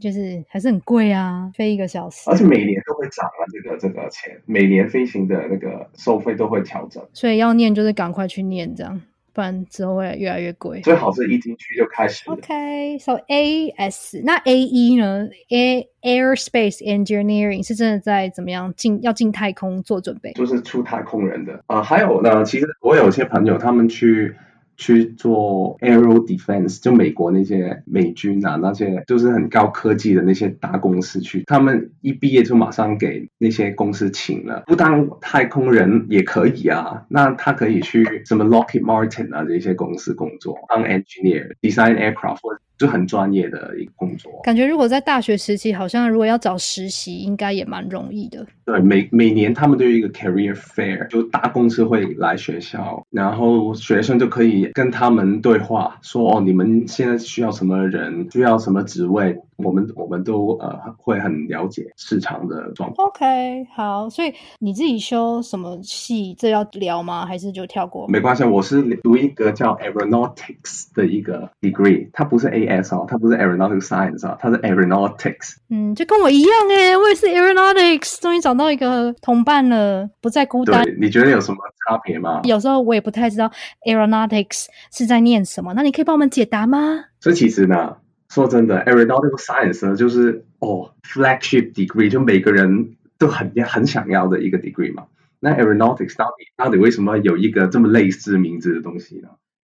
[0.00, 9.00] 就是还是很贵啊，飞一个小时，而且每年都会涨啊，这个这个钱，每年飞行的那个收费都会调整，所以要念就是赶快去念，这样
[9.32, 10.80] 不然之后会越来越贵。
[10.80, 12.28] 最好是一进去就开始。
[12.28, 20.32] OK，so A S 那 A E 呢？A Airspace Engineering 是真的在怎么样进要进太空做准备？
[20.32, 24.34] 就是出太空人的啊，还有呢，其实我有些朋友他们去。
[24.76, 37.04] 去做 aero defense，就美国那些美军啊，那些就是很高科技的那些大公司去，他们一毕业就马上给那些公司请了，不当太空人也可以啊。
[37.08, 42.40] 那他可以去什么 Lockheed Martin 啊这些公司工作，当 engineer，design aircraft，
[42.82, 44.32] 就很专业的一个工作。
[44.42, 48.44] 感觉如果在大学时期，好像如果要找实习，应该也蛮容易的。
[48.64, 48.72] 对。
[48.72, 63.08] 对，每每年他们都有一个 career fair，就大公司会来学校，然后学生就可以跟他们对话，说哦，你们现在需要什么人，需要什么职位，我们我们都呃会很了解市场的状况。
[63.08, 66.34] OK，好，所以你自己修什么系？
[66.38, 67.24] 这要聊吗？
[67.26, 68.06] 还是就跳过？
[68.08, 75.56] 没关系，我是读一个叫 aeronautics 的一个 degree，它不是 AS 哦，它不是 aeronautical science 啊，它是 aeronautics。
[75.70, 80.84] 嗯，就跟我一样哎，我也是 aeronautics，终于找到一个同伴了，不再孤单。
[80.84, 82.40] 对，你觉得有什么差别吗？
[82.44, 83.50] 有时候我也不太知道
[83.86, 87.04] aeronautics 是在念什么，那你可以帮我们解答吗？
[87.20, 87.96] 这其实呢，
[88.32, 95.04] 说真的，aeronautical science 呢，就是哦 flagship degree，就每个人都很很想要的一个 degree 嘛。
[95.38, 99.28] 那 aeronautics 到底到底为什么有一个这么类似名字的东西呢？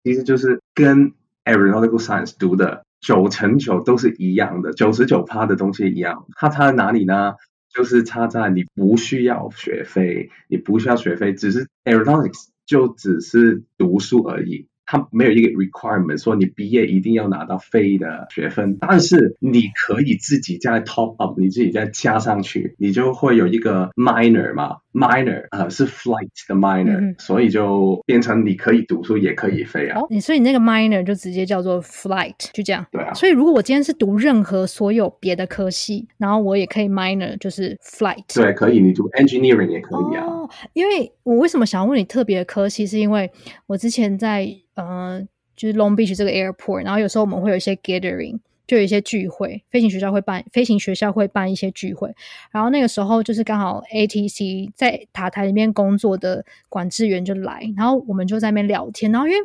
[0.06, 1.12] 其实就是跟
[1.44, 6.26] aeronautical science 读的九成九都是一样的，九十九趴的东西一样。
[6.38, 7.34] 它差在哪里呢？
[7.74, 14.70] 就是差在你不需要学费，你不需要学费，只是 aeronautics 就只是读书而已。
[14.86, 24.78] 它没有一个 requirement 说你毕业一定要拿到非的学分，但是你可以自己再 top up，你自己再加上去，你就会有一个 minor 嘛。
[24.96, 30.00] ，minor 呃是 flight 的 minor，、嗯所以就变成你可以读书也可以飞啊。
[30.00, 32.86] 哦，你所以你那个 minor 就直接叫做 flight，就这样。
[32.92, 38.24] 对啊，所以如果我今天是读任何所有别的科系，然后我也可以 minor 就是 flight。
[38.34, 40.26] 对，可以，你读 engineering 也可以啊。
[40.26, 43.30] 哦，因为我为什么想要问你特别的科系，是因为
[43.68, 45.22] 我之前在呃，
[45.56, 52.14] 就是 Long Beach 这个 airport，然后有时候我们会有一些 gathering，就有一些聚会，飞行学校会办，飞行学校会办一些聚会，
[52.52, 59.40] 然后那个时候就是刚好 ATC 在塔台里面工作的管制员就来，然后我们就在那边聊天，然后因为。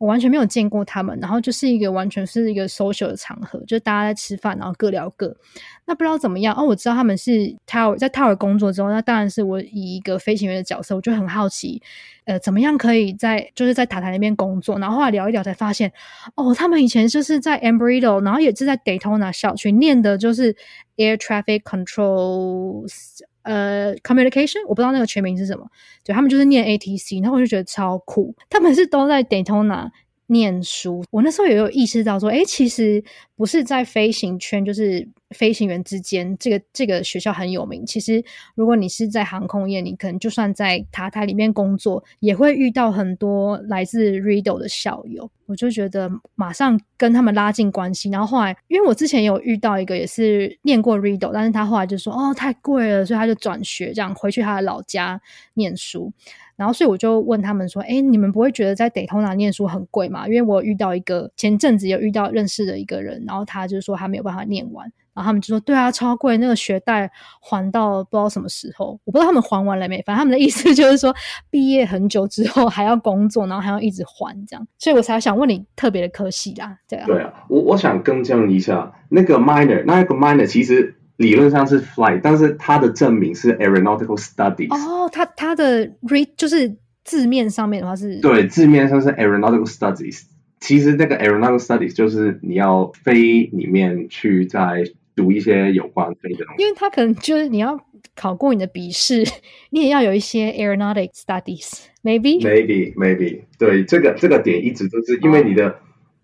[0.00, 5.36] 我完全没有见过他们，然后就是一个完全是一个 social 的场合，就大家在吃饭，然后各聊各。
[5.84, 11.82] 那不知道怎么样哦，我知道他们是 TAO 在 TAO 工作之后，那当然是我以一个飞行员的角色，我就很好奇，
[12.24, 14.78] 呃，怎么样可以在就是在塔台那边工作。
[14.78, 15.92] 然后后来聊一聊才发现，
[16.34, 20.56] 哦，他们以前就是在 Embry-Riddle，然后也是在 Daytona 校区念的就是
[20.96, 23.18] Air Traffic Controls。
[23.42, 25.66] 呃，communication 我不知道那个全名是什么，
[26.04, 29.90] 对他们就是念 ATC，然后我就觉得超酷，他们是都在 Daytona
[30.26, 31.04] 念书。
[31.10, 33.02] 我那时候也有意识到说，哎，其实
[33.36, 37.86] 不是在飞行圈，就是飞行员之间，这个这个学校很有名。
[37.86, 38.22] 其实
[38.54, 45.30] 如果你是在航空业，你可能就算在塔台里面工作，也会遇到很多来自 Rido 的校友。
[45.46, 55.20] 我就觉得马上跟他们拉近关系，然后后来，因为我之前有遇到一个也是念过 Rido，但是他后来就说哦太贵了，所以他就转学，这样回去他的老家
[55.54, 56.12] 念书。
[56.54, 67.10] 然后，所以我就问他们说：“哎，你们不会觉得在 Daytona 念书很贵吗？”因为我遇到一个前阵子有遇到认识的一个人，然后他就说他没有办法念完，然后他们就说：“对啊，超贵，那个学贷
[67.42, 70.00] 还到不知道什么时候，我不知道他们还完了没。
[70.06, 71.14] 反正他们的意思就是说，
[71.50, 74.66] 毕业很久之后还要工作，然后还要一直还这样。
[74.78, 84.74] 所以我才想问你特别的科系啦，对啊，对啊，我我想更正一下，那个 minor，那个 minor 其实理论上是 flight，但是它的证明是 aeronautical studies。
[84.74, 90.22] 哦，它它的 read 就是字面上面的话是，对，字面上是 aeronautical studies，
[90.60, 96.62] 其实那个 aeronautical studies 就是你要飞里面去再读一些有关飞的东西。
[96.62, 97.78] 因为他可能就是你要
[98.14, 99.24] 考过你的笔试，
[99.70, 102.40] 你也要有一些 aeronautic studies，maybe。
[102.42, 105.78] Maybe maybe 对这个这个点一直都是因为你的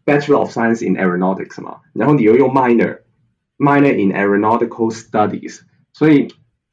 [0.05, 3.01] Bachelor of Science in Aeronautics 嘛，然后你又用 minor
[3.59, 5.61] minor in aeronautical studies，
[5.93, 6.29] 所以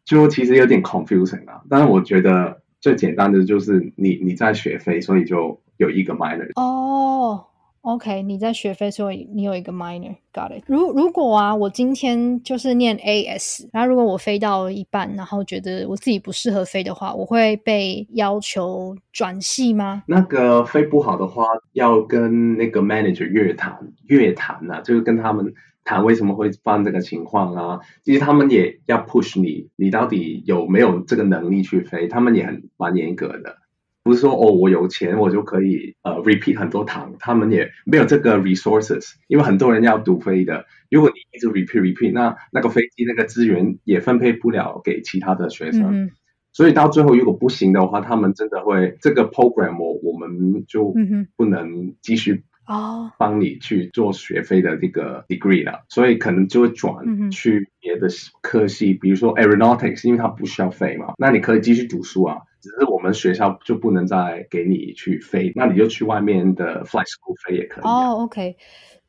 [0.05, 1.61] 就其实有点 confusing 啊。
[1.69, 6.49] 但是我觉得最简单的就是你你在学飞，所以就有一个 minor。
[6.55, 7.45] 哦、
[7.83, 10.63] o k 你在学飞，所以你有一个 minor，got it。
[10.67, 20.03] 如如果啊，我今天就是念 AS，然后如果我飞到一半，然后觉得我自己不适合飞的话，我会被要求转系吗？
[20.07, 27.79] 那个飞不好的话，要跟那个 manager 约谈，约谈啊，就是跟他们谈为什么会犯这个情况啊。
[28.05, 33.57] 其实他们也要 push 你，你到底有没有这个能力去飞，他们也很蛮严格的。
[34.03, 40.65] 不是说哦，我有钱我就可以呃 repeat 很多堂，他们也没有这个 resources，因为很多人要读飞的。
[40.91, 46.03] 如果你一直 repeat repeat，那那个飞机那个资源也分配不了给其他的学生。
[46.05, 46.11] 嗯，
[46.51, 50.93] 所以到最后如果不行的话，他们真的会这个 program 我我们就
[51.35, 58.07] 不能继续哦，帮你去做学费的这个 degree 了，所以可能就会转去别的
[58.41, 67.91] 科系，比如说 aeronautics，因为它不需要费嘛，那你可以继续读书啊，只是我们学校就不能再给你去飞，那你就去外面的 flight school 飞也可以、啊。
[68.11, 68.55] 哦，OK，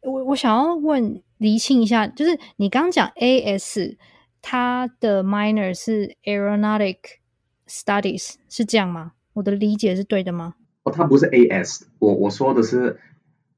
[0.02, 3.96] 我我想要问厘清一下，就是你刚刚讲 AS
[4.42, 6.96] 它的 minor 是 aeronautic
[7.68, 9.12] studies，是这样吗？
[9.34, 10.54] 我的理解是对的吗？
[10.82, 12.98] 哦，它不是 AS，我我说的是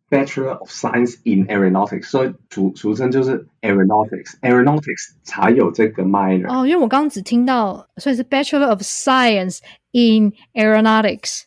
[0.08, 6.48] Bachelor of Science in Aeronautics，所以俗俗称就是 Aeronautics，Aeronautics 才有这个 minor。
[6.48, 9.58] 哦，因为我刚刚只听到，所以是 Bachelor of Science
[9.92, 11.42] in Aeronautics。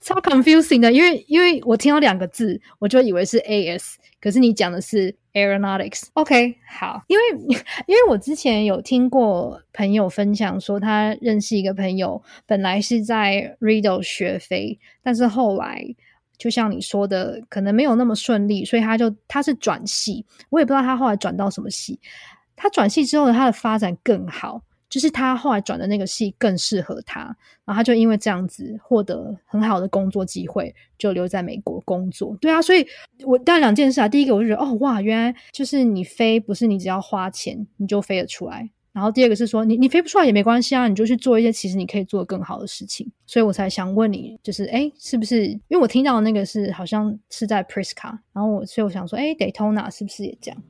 [0.00, 6.04] 超 confusing 的，因为因为我听到两个字，我就以为是 AS，可是你讲的是 aeronautics。
[6.14, 7.22] OK，好，因为
[7.86, 15.84] 因为我之前有听过朋友分享说，他认识一个朋友，本来是在 Riddle 学飞，但是后来
[16.38, 21.98] 就像你说的，可能没有那么顺利，所以他就他是转系，我也不知道他后来转到什么系。
[22.56, 24.62] 他转系之后呢，他的发展更好。
[24.90, 27.20] 就是他后来转的那个系更适合他，
[27.66, 32.34] 然后他就因为这样子获得很好的工作机会，就留在美国工作。
[32.40, 32.86] 对啊，所以
[33.26, 43.10] 我当然两件事啊，第一个我就觉得哦哇，原来就是你飞不是你只要花钱你就飞得出来，然后第二个是说你你飞不出来也没关系啊，你就去做一些其实你可以做更好的事情。
[43.26, 50.62] 所以我才想问你，就是哎，是不是因为我听到的那个是好像是在 Prisca，然后我所以我想说，哎，Daytona 是不是也这样？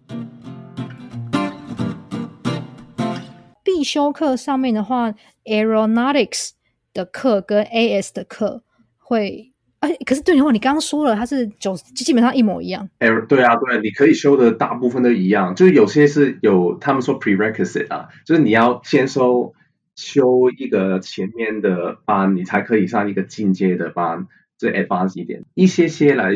[3.62, 6.50] 必修课上面的话，aeronautics
[6.92, 8.64] 的课跟 AS 的课
[8.96, 12.88] 会，哎，可是对的话，你刚刚说了，它是九基本上一模一样。
[12.98, 19.54] 哎，对啊，对，你可以修的大部分都一样，就是有些是有他们说 prerequisite 啊，就是你要先修
[19.94, 26.32] 修一个前面的班，你才可以上一个进阶的班，最 advanced 一点，一些些来。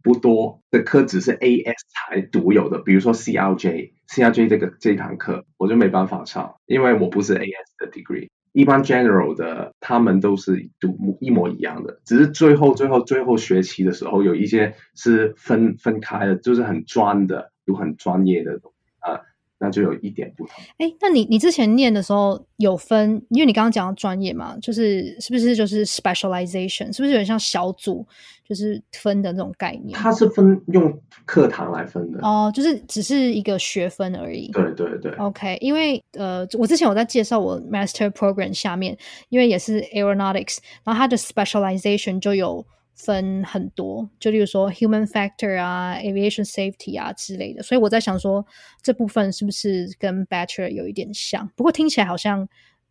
[0.00, 8.28] 不多的课只是 AS 才独有的，比如说 CRJ，CRJ 这个这一堂课我就没办法上，因为我不是 AS 的 degree。
[8.52, 18.60] 一般 general 的他们都是读一模一样的，只是最后最后最后学期的时候有一些是分分开的，就是很专的，有很专业的
[19.00, 19.20] 啊。
[19.58, 20.54] 那就有一点不同。
[20.78, 28.06] 哎，那你你之前念的时候有分，因为你刚刚讲到专业嘛，就是是不是就是 specialization，是不是有点像小组，
[28.48, 29.98] 就是分的那种概念？
[29.98, 34.48] 它是分用课堂来分的哦，就是只是一个学分而已。
[34.52, 35.12] 对对对。
[35.16, 38.96] OK，因为呃，我之前有在介绍我 master program 下面，
[39.28, 42.64] 因为也是 aeronautics，然后它的 specialization 就有。
[42.98, 48.44] 分很多，就例如说 human factor 啊，aviation safety 啊之类的，所以我在想说
[48.82, 51.48] 这部分是不是跟 bachelor 有一点像？
[51.54, 52.48] 不过听起来好像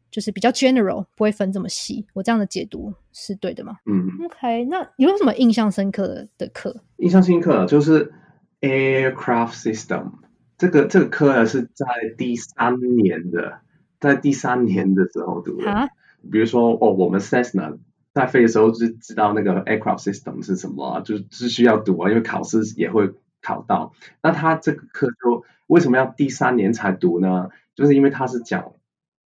[0.10, 2.08] 就是比较 general，不会分这么细。
[2.14, 3.80] 我这样的解读是对的吗？
[3.86, 6.74] 嗯，OK，那有没有什么印象深刻的课？
[6.96, 8.14] 印象深刻就是
[8.62, 10.14] aircraft system
[10.58, 11.86] 这个这个课呢是在
[12.18, 13.60] 第三年的，
[14.00, 15.90] 在第三年的时候读的。
[16.32, 17.78] 比如说哦，我们 Cessna。
[18.18, 23.94] 在飞的时候就知道那个 aircraft system 是什么，就是需要读啊，因为考试也会考到。
[24.22, 27.50] 那他这个课就为什么要第三年才读呢？
[27.76, 28.74] 就是因为他是讲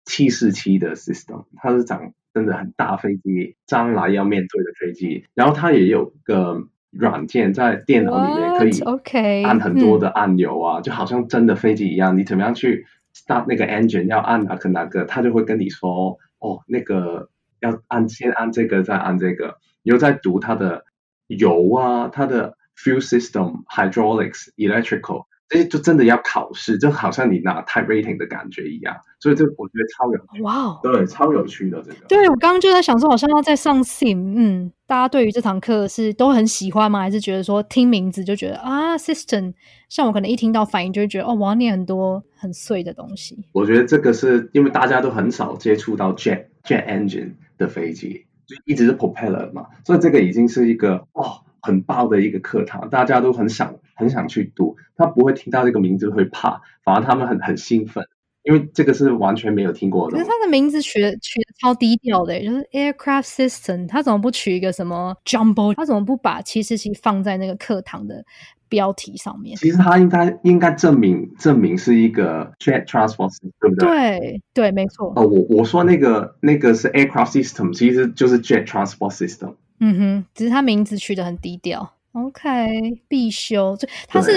[0.04, 5.24] 七四七的 system，他是讲真的很大飞机将来要面对的飞机。
[5.34, 12.18] 然后他也有个软件在电脑里面可以按很多的按钮啊，就好像真的飞机一样。
[12.18, 17.29] 你怎么样去 start 那个 engine 要按哪个哪个，他就会跟你说哦那个。
[17.60, 20.84] 要按先按这个，再按这个，又在读它的
[21.26, 28.96] 油啊，它的 fuel system、hydraulics、electrical，这些就真的要考试，就好像你拿 type rating 的感觉一样。
[29.20, 32.06] 所以这我觉得超有哇哦，对，超有趣的这个。
[32.08, 37.00] 对我刚刚就在想说，好像要在上 sim，嗯，大家对于这堂课是都很喜欢吗？
[37.00, 39.52] 还是觉得说听名字就觉得啊，system，
[39.90, 43.44] 像我可能一听到反应就会觉得哦，我要念很多很碎的东西。
[43.52, 47.34] 我觉得这个是因为大家都很少接触到 jet jet engine。
[47.60, 54.78] 的飞机就一直是 propeller 嘛，所以这个已经是一个哦很爆的一个课堂，大家都很想很想去读。
[54.96, 58.08] 他不会听到这个名字会怕，反而他们很很兴奋，
[58.44, 60.16] 因为这个是完全没有听过的。
[60.16, 65.74] 可是他的名字取的取的超低调的，就是 aircraft system，他怎么不取一个什么 jumbo？
[65.74, 68.24] 他怎么不把七四七放在那个课堂的？
[68.70, 73.88] 标题上面，其实他应该应该证明证明是一个 jet transport，对不对？
[73.88, 75.12] 对对，没错。
[75.16, 79.56] 哦，我我说那个那个是 aircraft system，其实就是 jet transport system。
[79.80, 81.94] 嗯哼，只是他名字取得很低调。
[82.12, 84.30] OK，必修，就它是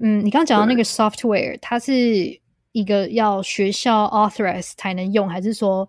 [0.00, 1.92] 嗯，你刚刚讲到那个 software，它是
[2.78, 5.88] 一个要学校 authorize 才能用，还是说？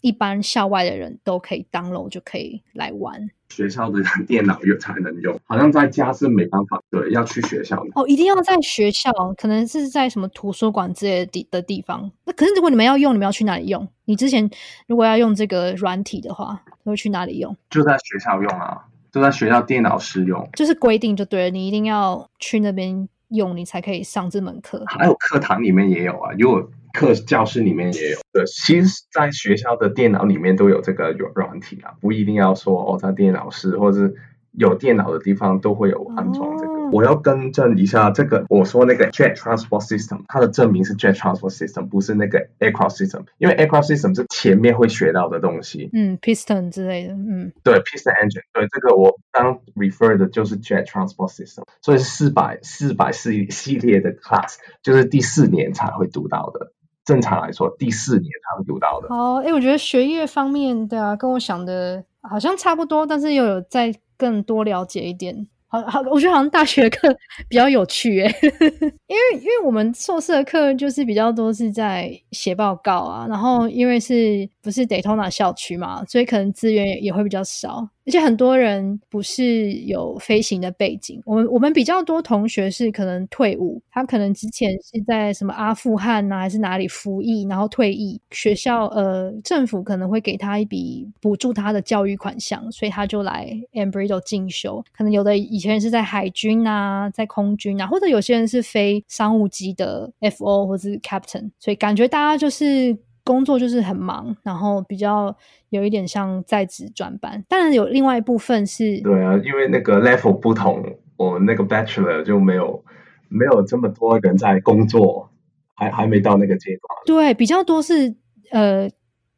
[0.00, 3.26] 一般校外的人都可以 download 就可以来玩。
[3.48, 6.78] 学校的电脑有才能用，好像在家是没办法。
[6.90, 7.82] 对，要去学校。
[7.94, 12.12] 哦，一定要在学校，可能是在什么图书馆之类的地的地方。
[12.26, 13.88] 那可是如果你们要用，你们要去哪里用？
[14.04, 14.46] 你之前
[14.86, 17.56] 如果要用这个软体的话，会去哪里用？
[17.70, 20.46] 就在学校用啊，就在学校电脑室用。
[20.52, 23.08] 就是规定就对了，你一定要去那边。
[23.34, 24.82] 用，你才可以上这门课。
[24.86, 28.18] 还有课堂里面也有啊，如果课教室里面也有。
[28.32, 34.14] 对，其实在学校的电脑里面都有这个软软体啊，不一定要说哦，在电脑室或者是。
[34.56, 36.74] 有电脑的地方都会有安装这个。
[36.92, 45.90] 我要更正一下，这个我说那个 Jet Transport System，它的证明是 Jet Transport System，不是那个 Aircraft System，因为 Aircraft System 是前面会学到的东西。
[45.92, 56.72] 嗯，Piston 之类的，嗯，对，Piston Engine，对，这个我刚 refer 的就是 Jet Transport System，所以是四百四百系系列的 class，就是第四年才会读到的。
[57.04, 59.08] 正常来说，第四年才会读到的。
[59.08, 63.94] 好，哎，我觉得学业方面的啊，跟我想的好像差不多，但是又有在。
[64.16, 65.34] 更多了解一点，
[65.66, 67.12] 好好，我觉得好像大学课
[67.48, 68.32] 比较有趣诶，
[69.08, 77.88] 因为因为我们硕士的课就是比较多是在写报告啊，然后因为是不是 Daytona 校区嘛，所以可能资源也会比较少。
[78.06, 94.84] 而且很多人不是有飞行的背景，我们我们比较多同学是可能退伍，他可能之前是在什么阿富汗呐，还是哪里服役，然后退役，学校呃政府可能会给他一笔补助他的教育款项，所以他就来 Embry-Riddle 进修。
[94.92, 102.96] 可能有的以前是在海军啊，在空军啊，或者有些人是飞商务机的 FO 或者是 Captain，所以感觉大家就是。
[103.24, 105.34] 工作就是很忙，然后比较
[105.70, 107.42] 有一点像在职转班。
[107.48, 110.84] 当然有另外一部分是，对啊，因为那个 level 不同，
[111.16, 112.84] 我们那个 bachelor 就没有
[113.28, 115.30] 没有这么多人在工作，
[115.74, 116.82] 还还没到那个阶段。
[117.06, 118.14] 对，比较多是
[118.50, 118.88] 呃，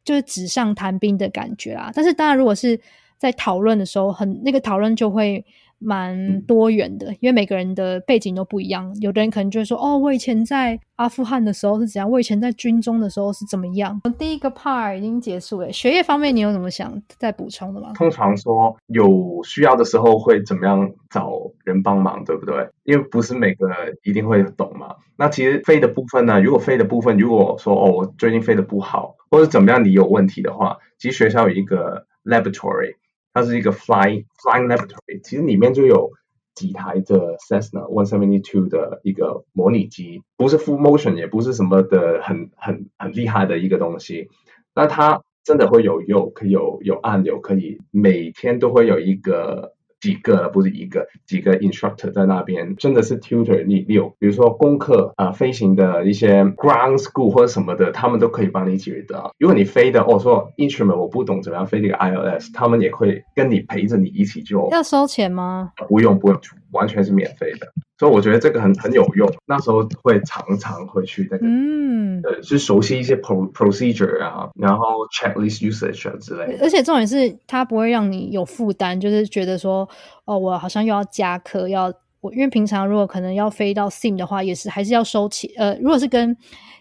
[0.05, 1.91] 就是纸上谈兵的感觉啊。
[1.95, 2.79] 但是当然，如果是
[3.17, 5.45] 在讨论的时候，很那个讨论就会。
[5.79, 8.95] 蛮多元的，因为每个人的背景都不一样。
[9.01, 12.11] 有的人可能就会说：“哦，我以前在阿富汗的时候是怎样？
[12.11, 17.93] 我以前在军中的时候是怎么样？”第一个 part 已经结束了，学业方面你有什么想再补充的吗？
[17.95, 21.31] 通常说有需要的时候会怎么样找
[21.65, 22.69] 人帮忙，对不对？
[22.85, 24.97] 因为不是每个人一定会懂嘛。
[25.19, 32.95] 那其实飞的部分呢，如果飞的部分，如果说哦，我最近飞的不好，或者怎么样，你有问题的话，其实学校有一个 laboratory。
[33.37, 36.11] 它是一个 fly flying laboratory，其实里面就有
[36.55, 44.31] 几台的 Cessna One Seventy Two 的一个模拟机，不是 full motion，也不是什么的很很很厉害的一个东西，
[44.75, 49.76] 那它真的会有用，可以有有按钮，可以每天都会有一个。
[50.01, 53.65] 几个不是一个，几个 instructor 在那边，真的是 tutor。
[53.65, 59.31] 你你有，比如说功课啊，飞行的一些 ground school 或者什么的，他们都可以帮你解决的。
[59.39, 64.69] 如果你飞的，我说 instrument 我不懂怎么样飞这个 ILS，他们也会跟你陪着你一起就。
[64.71, 65.73] 要收钱吗？
[65.89, 66.41] 不用不用，
[66.73, 67.67] 完全是免费的。
[67.99, 76.63] 所以我觉得这个很很有用，那时候会常常会去那个，嗯，呃，去熟悉一些 pro procedure 啊，然后 checklist usage 之类的。
[76.63, 79.89] 而且重点是它不会让你有负担，就是觉得说，
[80.27, 81.91] 哦，我好像又要加课，要
[82.21, 85.51] 我因为平常如果可能要飞到 sim 的话，也是还是要收钱。
[85.57, 86.37] 呃，如果是跟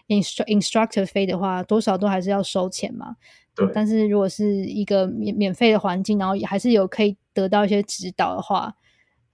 [0.08, 3.16] instru instructor 飞的话，多少都还是要收钱嘛。
[3.54, 3.66] 对。
[3.72, 8.74] 但是如果是一个免免费的环境，然后也还是有可以得到一些指导的话。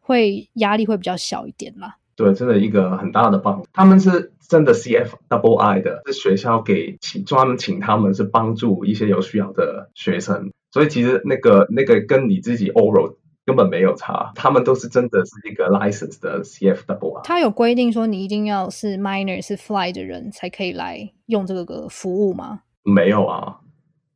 [0.02, 1.96] 会压力会比较小一点啦。
[2.14, 3.66] 对，真的一个很大的帮助。
[3.72, 10.52] 他们是真的 C F double I 的，是学校给请专门请他们是帮助一些有需要的学生。
[10.70, 14.30] 所以其实那个那个跟你自己 oral 根本没有差。
[14.34, 17.22] 他们都是真的是一个 license 的 C F double I。
[17.24, 22.60] 他有规定说你一定要是 minor 是 fly 的人才可以来用这个服务吗？
[22.82, 23.56] 没有啊，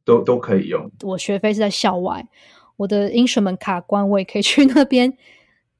[0.04, 0.90] 都都可以用。
[1.02, 2.28] 我学费是在校外，
[2.76, 5.16] 我的 instrument 卡关我也可以去那边。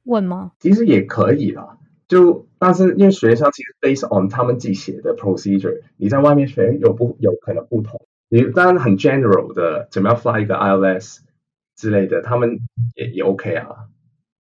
[0.07, 0.53] 问吗？
[0.59, 1.77] 其实也可以啦，
[2.07, 8.01] 就但是因为学校其实 based on 他们自己写的 procedure，你在外面学有不有可能不同。
[8.29, 11.19] 你当然很 general 的，怎么样 fly 一个 ILS
[11.75, 12.57] 之类的，他们
[12.95, 13.67] 也也 OK 啊，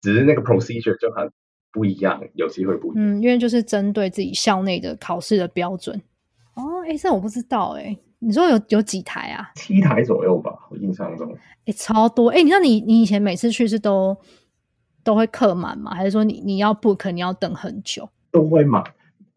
[0.01, 1.31] 只是那个 procedure 就很
[1.71, 3.19] 不一样，有机会不一样。
[3.19, 6.01] 嗯，因为就是针对自己校内的考试的标准。
[6.55, 9.51] 哦，哎，这我不知道哎，你说有有几台啊？
[9.55, 11.35] 七台左右吧，我印象中。
[11.65, 14.17] 哎，超多哎，你知道你你以前每次去是都。
[15.03, 15.93] 都会客满吗？
[15.93, 18.09] 还是说你你要 book 你要等很久？
[18.31, 18.83] 都会满。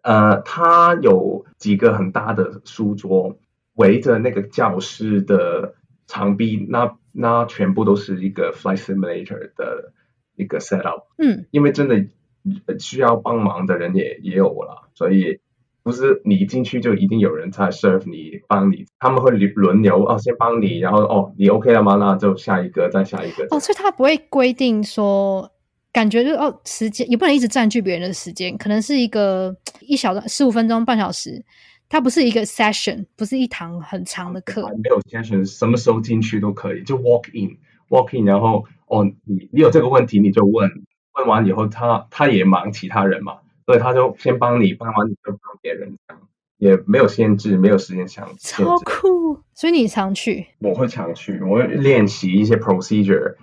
[0.03, 3.39] 呃，它有几个很大的书桌，
[3.75, 5.75] 围着那个教室的
[6.07, 9.93] 墙壁，那那全部都是一个 flight simulator 的
[10.37, 11.05] 一个 set up。
[11.17, 15.41] 嗯，因为真的需要帮忙的人也也有了，所以
[15.85, 21.95] 不是你一进去就一定有人在 serve 你帮你，他们会轮轮流哦，先帮你，然后哦你 OK 了吗？
[21.95, 23.47] 那就下一个，再下一个。
[23.51, 25.49] 哦，所以他不会规定说。
[25.93, 31.41] 感觉就哦，时间也不能一直占据别人的时间，可能是一个 一小段十五分钟、半小时，
[31.89, 34.69] 它不是一个 session，不是一堂很长的课。
[34.83, 40.69] 没有 session，什么时候进去都可以，就 walk in，walk in，然后哦，你你有这个问题你就问，
[41.17, 43.35] 问完以后他他也忙其他人嘛，
[43.67, 46.23] 所以他就先帮你办完，你就帮别人这样，
[46.59, 48.79] 也没有限制，没有时间限制超。
[48.85, 49.41] 酷！
[49.55, 53.37] 所以你常去，我会常去，我会练习一些 procedure。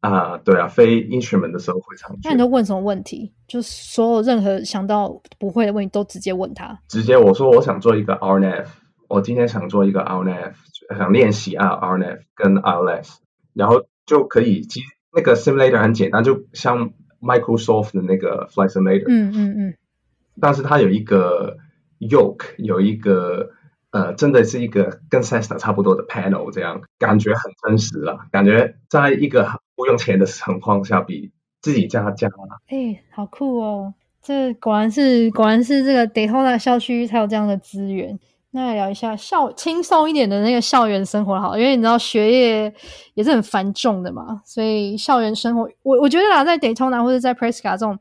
[0.00, 2.38] 啊、对啊，非 instrument 的时候会常去那你。
[2.38, 3.32] 都问什么问题？
[3.46, 6.76] 就所有任何想到不会的问题都直接问他。
[6.88, 8.66] 直接我说我想做一个 RNF，
[9.06, 10.54] 我今天想做一个 RNF，
[10.98, 13.18] 想练习啊 RNF 跟 ILS，
[13.54, 16.90] 然后就可以，其实那个 simulator 很简单，就像
[17.22, 19.74] Microsoft 的那个 Flight Simulator，、嗯嗯嗯，
[20.40, 21.56] 但是它有一个
[22.00, 23.50] yoke，有一个
[23.92, 32.28] 呃，真的是一个跟 Cessna 差不多的 panel，这样感觉很真实了，感觉在一个不用钱的情况下，比自己家家
[32.66, 33.94] 哎、好酷哦！
[34.20, 38.18] 这果然是果然是这个 Daytona 校区才有这样的资源。
[38.54, 42.74] 那来聊一下校轻松一点的那个校园生活好，因为你知道学业
[43.14, 47.98] 也是很繁重的嘛，所以校园生活，我我觉得啦，在 Daytona 或者在 Prescott 这种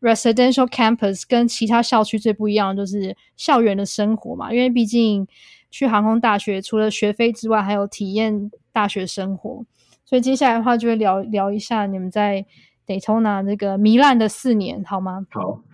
[0.00, 5.24] residential campus 跟其他校区最不一样的就是校园的生活嘛，因为毕竟
[5.70, 9.64] 去航空大学除了学费之外，还有体验大学生活，
[10.04, 12.44] 所以接下来的话就会聊聊一下你们在
[12.84, 15.24] Daytona 这个糜烂的四年，好吗？
[15.30, 15.60] 好。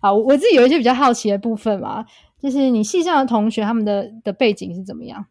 [0.00, 2.06] 啊，我我自己有一些比较好奇的部分嘛，
[2.40, 5.26] 就是你系上的同学他们的的背景是怎么样？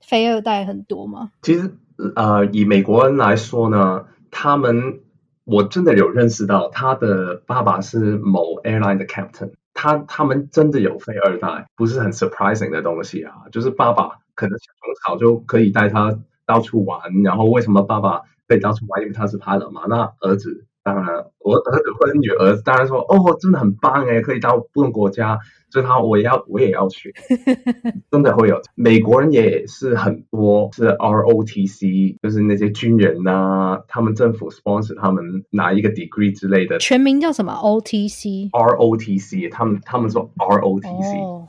[0.00, 1.30] 非二代很多吗？
[1.42, 1.72] 其实
[2.16, 5.00] 呃，以美国人来说呢，他们
[5.44, 13.34] 我真的有认识到他的爸爸是某 airline 的 captain，他他们真的有飞二代，不是很 surprising 的东西啊。
[13.52, 14.68] 就是爸爸可能从
[15.06, 19.02] 小就可以带他到处玩，然后为什么爸爸可以到处玩？
[19.02, 19.82] 因为他是 pilot 嘛。
[19.88, 21.06] 那儿子当然，
[21.38, 25.38] 我儿子或者女儿当然说哦，真的很棒诶，可以到不同国家，
[25.70, 27.14] 所以他我也要我也要去。
[28.10, 28.60] 真的会有。
[28.74, 38.50] 美国人也是很多是 ROTC，就是那些军人呐、他们政府 sponsor 他们拿一个 degree 之类的全名叫什么？OTC。
[38.50, 41.48] ROTC，他们他们说 ROTC，、哦，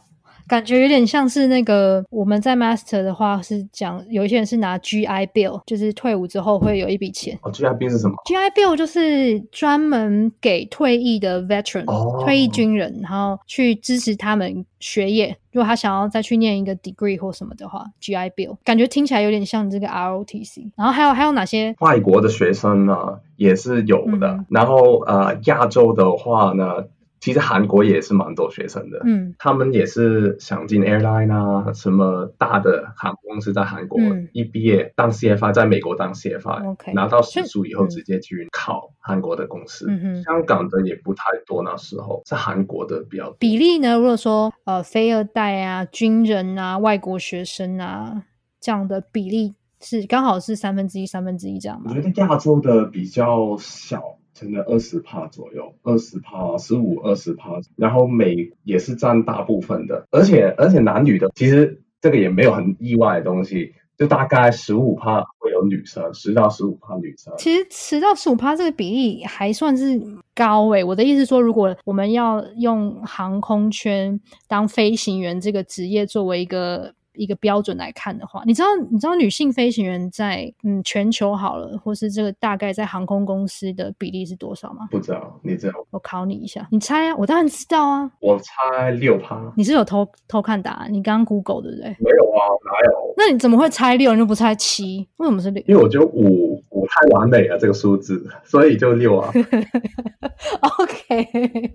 [0.51, 7.39] 感觉有点像是那个我们在 Master 的话是讲，有一些人是拿 GI Bill，就是退伍之后会有一笔钱。
[7.41, 15.37] 哦，GI Bill 是什么？GI Bill 就是专门给退役的 veteran、哦退役军人，然后去支持他们学业。
[15.53, 20.71] 如果他想要再去念一个 degree 或什么的话，GI Bill 感觉听起来有点像这个 ROTC。
[20.75, 21.73] 然后还有还有哪些？
[21.79, 26.65] 外国的学生呢也是有的，嗯然后呃，亚洲的话呢，
[27.21, 28.99] 其实韩国也是蛮多学生的。
[29.05, 39.85] 嗯他们也是想进 airline 啊，什么大的航空公司在韩国、嗯一毕业当 CFI，在美国当 CFI，、OK 拿到时数以后嗯直接去考韩国的公司。
[40.25, 43.35] 香港的也不太多，那时候是韩国的比较多。
[43.39, 43.95] 比例呢？
[43.97, 48.23] 如果说呃，非二代啊、军人啊、外国学生啊
[48.59, 52.01] 这样的比例是刚好是三分之一、三分之一这样吗我觉？
[52.01, 54.01] 得亚洲的比较小，
[54.41, 67.31] 真的二十趴左右，二十趴、十五、二十趴，然后美也是占大部分的，而且而且男女的其实这个也没有很意外的东西，就大概十五趴会有女生，十到十五趴女生。
[67.37, 70.01] 其实十到十五趴这个比例还算是
[70.33, 84.87] 高诶、我的意思说，如果我们要用航空圈当飞行员这个职业作为一个一个标准来看的话，你知道你知道女性飞行员在嗯全球好了，或是这个大概在航空公司的比例是多少吗？
[84.91, 85.73] 不知道，你知道？
[85.91, 87.15] 我考你一下，你猜啊？
[87.17, 88.11] 我当然知道啊。
[88.19, 89.41] 我猜六趴。
[89.55, 90.93] 你是有偷偷看答案？
[90.93, 91.89] 你刚刚 Google 对不对？
[91.99, 93.13] 没有啊，哪有？
[93.17, 94.13] 那你怎么会猜六？
[94.13, 95.07] 你就不猜七？
[95.17, 99.31] 为什么是六因为我觉得五五太完美了这个数字，所以就六啊。
[100.79, 101.73] OK，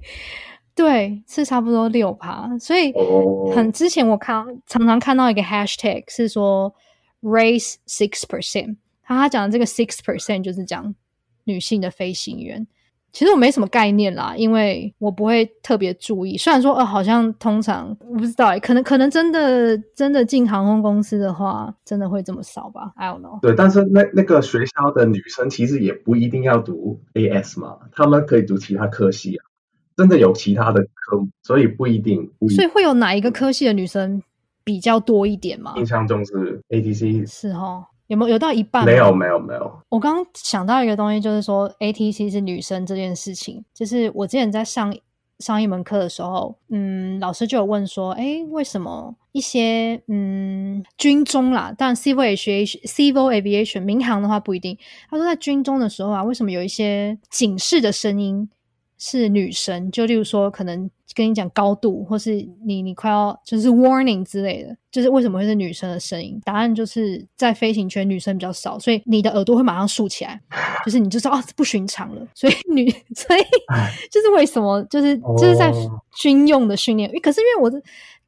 [0.76, 2.56] 对，是差不多六趴。
[2.58, 6.72] 所以哦很之前我看常常看到一个 hashtag 是说
[7.22, 10.94] raise six percent，他他讲的这个 six percent 就是讲
[11.44, 12.66] 女性的飞行员。
[13.12, 16.36] 其实我没什么概念啦，因为我不会特别注意。
[16.36, 23.40] 虽然说，呃，好像通常我不知道欸，可能可能真的真的进航空公司的话，真的会这么少吧？I don't know。
[23.40, 29.46] 对，但是那那个学校的女生其实也不一定要读 AS 嘛，她们可以读其他科系啊，
[29.96, 32.30] 真的有其他的科目，所以不一定。
[32.54, 34.22] 所以会有哪一个科系的女生
[34.62, 35.74] 比较多一点吗？
[35.76, 38.92] 印象中是 ATC，是哦，有没有有到一半沒？
[38.92, 44.94] 没有没有没有，我刚刚想到一个东西，就是说 ATC 是女生这件事情，就是我之前在上
[45.38, 54.76] 上一门课的时候，嗯，老师就有问说，哎，为什么一些嗯军中啦，当然 civil aviation civil aviation 民航的话不一定，
[55.10, 58.48] 他说在军中的时候啊，为什么有一些警示的声音
[58.98, 62.34] 是女生，就例如说可能跟你讲高度，或是
[62.64, 66.40] 你你快要就是 warning 之类的，就是为什么会是女生的声音？
[66.44, 70.40] 答案就是在飞行圈女生比较少，所以你的耳朵会马上竖起来，
[70.84, 72.26] 就是你就知道哦不寻常了。
[72.34, 73.40] 所以 女所以
[74.10, 75.72] 就是为什么就是就是在
[76.16, 77.80] 军用的训练，可是因为我的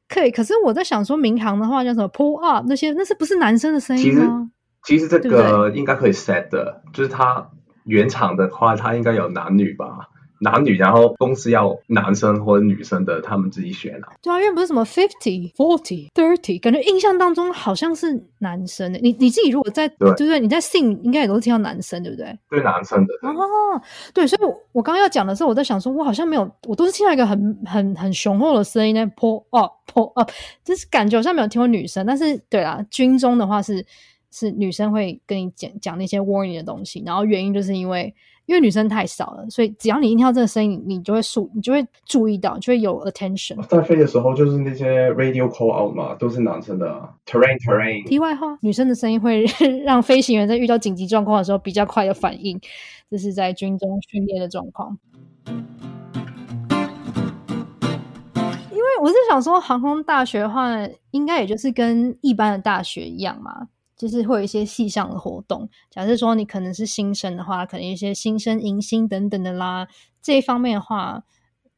[0.07, 4.51] 可以，可是我在想说民航的话叫什么 pull up 那些那是不是男生的声音吗？
[4.83, 7.49] 其实这个应该可以 set 的，就是它
[7.85, 10.09] 原厂的话，它应该有男女吧。
[10.41, 14.07] 男女，然后公司要男生或者女生的，他们自己选啊。
[14.21, 18.99] 对啊，因为不是什么 fifty forty thirty，感觉印象当中好像是男生的。
[18.99, 22.37] 你你自己如果在对对对，你在 sing 应该也都是听到男生，对不对？
[22.49, 23.81] 对男生的哦，
[24.13, 30.31] 对，所以我我刚刚要讲的时候，我在想说，我好像没有，我都是听到一个很很很雄厚的声音，那 pull up pull up，
[30.63, 32.05] 就是感觉好像没有听过女生。
[32.05, 33.85] 但是对啦，军中的话是
[34.31, 38.13] 是女生会跟你讲讲那些 warning 的东西，然后原因就是因为。
[38.49, 43.61] 因为女生太少了，所以只要你一听到这个声音，你就会注，你就会注意到，就会有 attention。
[43.67, 48.03] 在飞的时候，就是那些 radio call out 嘛，都是男生的 terrain terrain。
[48.07, 49.45] 题外话，女生的声音会
[49.85, 52.59] 让飞行员在遇到紧急状况的时候比较快的反应，
[53.11, 54.97] 这是在军中训练的状况。
[58.71, 60.75] 因为我是想说，航空大学的话，
[61.11, 63.67] 应该也就是跟一般的大学一样嘛。
[63.99, 69.85] 就是会有一些系上的活动，假设说你可能是新生的话，可能一些新生迎新等等的啦。
[70.21, 71.21] 这一方面的话，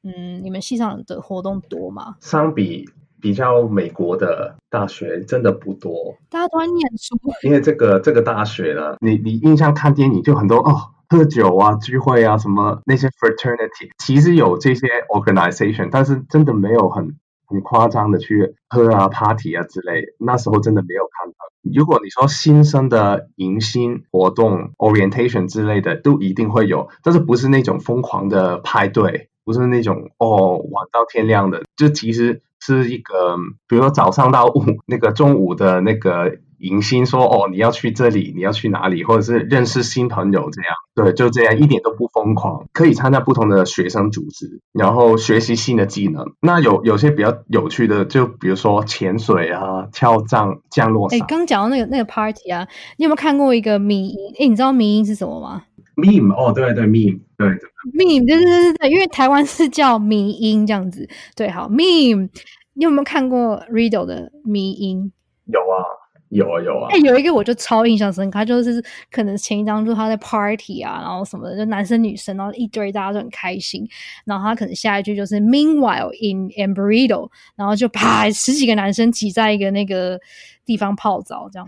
[0.04, 2.18] 嗯，你们系上的活动多吗？
[2.22, 2.88] 相比
[3.20, 6.16] 比较美国的大学，真的不多。
[6.30, 17.16] 大家都在念书，因为这个这个大学呢，你你印象看电影就很多哦，喝酒啊、聚会啊，什么那些 fraternity，其实有这些 organization，但是真的没有很。
[17.52, 21.36] 很夸张的去喝啊、party 啊之类，那时候真的没有看到。
[21.76, 33.36] 如果你说新生的迎新活动、orientation 之类的，都一定会有，但是不是那种疯狂的派对，不是那种哦玩到天亮的，就其实是一个，
[33.68, 36.40] 比如说早上到午那个中午的那个。
[36.62, 42.68] 迎新说：“哦，你要去这里，你要去哪里，或者是认识新朋友，这样对，就这样，一点都不疯狂。
[42.72, 46.34] 可以参加不同的学生组织，然后学习新的技能。
[46.40, 51.20] 那有有些比较有趣的，就比如说潜水啊、跳降降落伞。
[51.20, 54.18] 哎，刚讲到那个那个 party 啊，你有没有看过一个迷音？
[54.40, 55.64] 哎，你知道迷音是什么吗
[55.96, 57.58] ？meme 哦，对对 meme，对对
[57.94, 61.08] meme，对对对对对，因为台湾是叫迷音这样子。
[61.36, 62.30] 对，好 meme，
[62.74, 65.12] 你有没有看过 Riddle 的迷音？
[65.46, 66.01] 有啊。
[66.32, 73.86] 有啊有啊，哎，有一个我就超印象深刻，就是可能前一张就是他在 party 啊，然后什么的，就男生女生，然后一堆大家都很开心，
[74.26, 80.18] 然后他可能下一句就是 Meanwhile in Embrido，然后就啪十几个男生挤在一个那个
[80.66, 81.68] 地方泡澡，这样。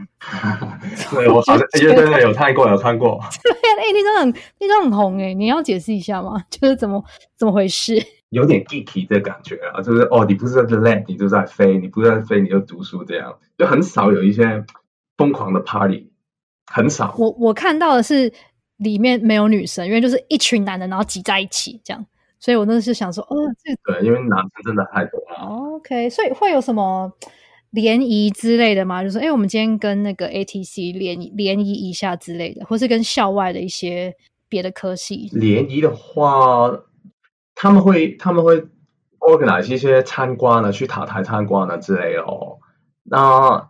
[1.12, 3.20] 对，我好像对对对，有看过有看过。
[3.44, 6.42] 对呀，哎，那张很那张很红哎，你要解释一下吗？
[6.50, 7.04] 就是怎么
[7.36, 8.02] 怎么回事？
[8.34, 14.66] 有点 geeky 的感觉啊，就是哦，你不是在 land，你就在飞，你不是在飞，你就读书，这样就很少有一些
[15.18, 16.10] 疯狂的 party，
[16.66, 17.14] 很少。
[17.18, 18.34] 我我看到的是
[18.78, 22.06] 里面没有女生，因为就是一群男的，然后挤在一起这样，
[22.40, 25.48] 所以我那是想说，哦，这对，因为男生真的太多了。
[25.76, 27.12] OK，所以会有什么
[27.70, 29.04] 联谊之类的吗？
[29.04, 34.14] 就是哎，我们今天跟那个 ATC 联联谊一下之类的，或是跟校外的一些
[34.50, 36.72] 别的科系联谊的话。
[37.56, 38.68] 他们会他们会
[39.20, 42.60] organize 一些参观啊，去塔台参观啊之类的哦。
[43.04, 43.70] 那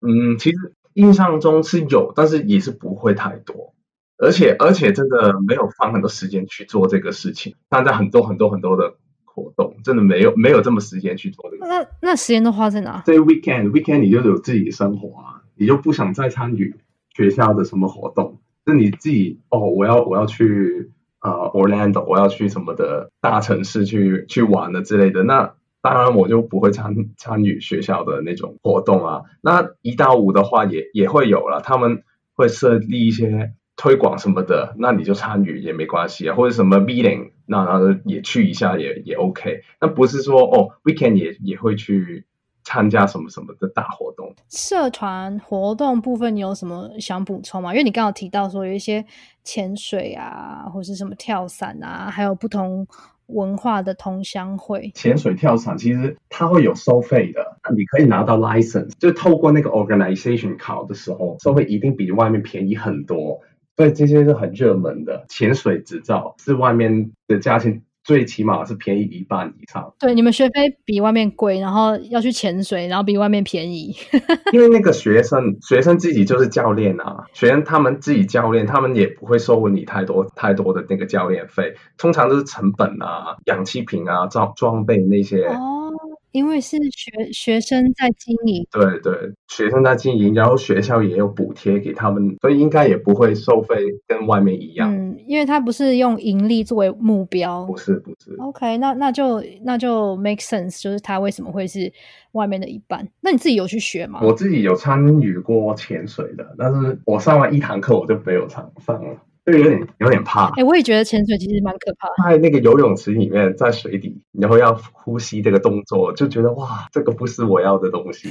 [0.00, 3.74] 嗯，其实印象中是有，但是也是不会太多。
[4.18, 11.66] 而且而且真的没有放很多时间去做这个事情，参加很多很多很多的活动，真的没有没有这么时间去做这个。
[11.66, 13.02] 那那时间都花在哪？
[13.04, 16.74] 对 weekend weekend 你就有自己的生活啊，你就不想再参与
[17.14, 20.90] 学校的什么活动，是你自己哦，我要我要去。
[21.26, 29.22] 啊，Orlando，我要去什么的大城市去去玩的之类的，那当然我就不会参参与学校的那种活动啊。
[29.40, 32.04] 那一到五的话也也会有了，他们
[32.34, 39.62] 会设立一些推广什么的，那你就参与也没关系啊，或者什么 meeting，那然后也去一下也也 OK。
[39.80, 42.24] 那不是说哦，weekend 也也会去。
[42.66, 44.34] 参加什么什么的大活动？
[44.50, 47.72] 社团活动部分，你有什么想补充吗？
[47.72, 49.04] 因为你刚刚提到说有一些
[49.44, 52.84] 潜水啊，或是什么跳伞啊，还有不同
[53.26, 54.90] 文化的同乡会。
[54.96, 63.40] 潜水、跳伞其实它会有收费的，你可以拿到 license，就透过那个 organization 考的时候，收费一定比外面便宜很多。
[63.76, 67.82] 所以这些是很热门的潜水执照，是外面的价钱。
[68.06, 69.92] 最起码是便宜一半以上。
[69.98, 73.92] 对，你们学费比外面贵，然后要去潜水，然后比外面便宜。
[74.54, 85.44] 因为那个学生，学生自己就是教练啊，学生他们自己教练，他们也不会收你太多太多的那个教练费，通常都是成本啊、氧气瓶啊、装装备那些。
[85.46, 85.90] 哦，
[86.36, 88.66] 因为是学学生在经营。
[88.70, 93.76] 对对，学生在经营，然后学校也有补贴给他们，所以应该也不会收费
[94.06, 94.94] 跟外面一样。
[94.94, 97.64] 嗯，因为他不是用盈利作为目标。
[97.64, 98.36] 不是不是。
[98.38, 101.90] OK，那那就那就 make sense，就是他为什么会是
[102.32, 103.08] 外面的一半？
[103.22, 104.20] 那你自己有去学吗？
[104.22, 109.16] 我自己有参与过潜水的，但是我上完一堂课我就没有上上了，
[109.46, 110.48] 就有点有点怕。
[110.56, 112.14] 哎、我也觉得潜水其实蛮可怕的。
[112.30, 118.28] 在那个游泳池里面，在水底，然后要呼吸这个动作，就觉得哇，这个不是我要的东西。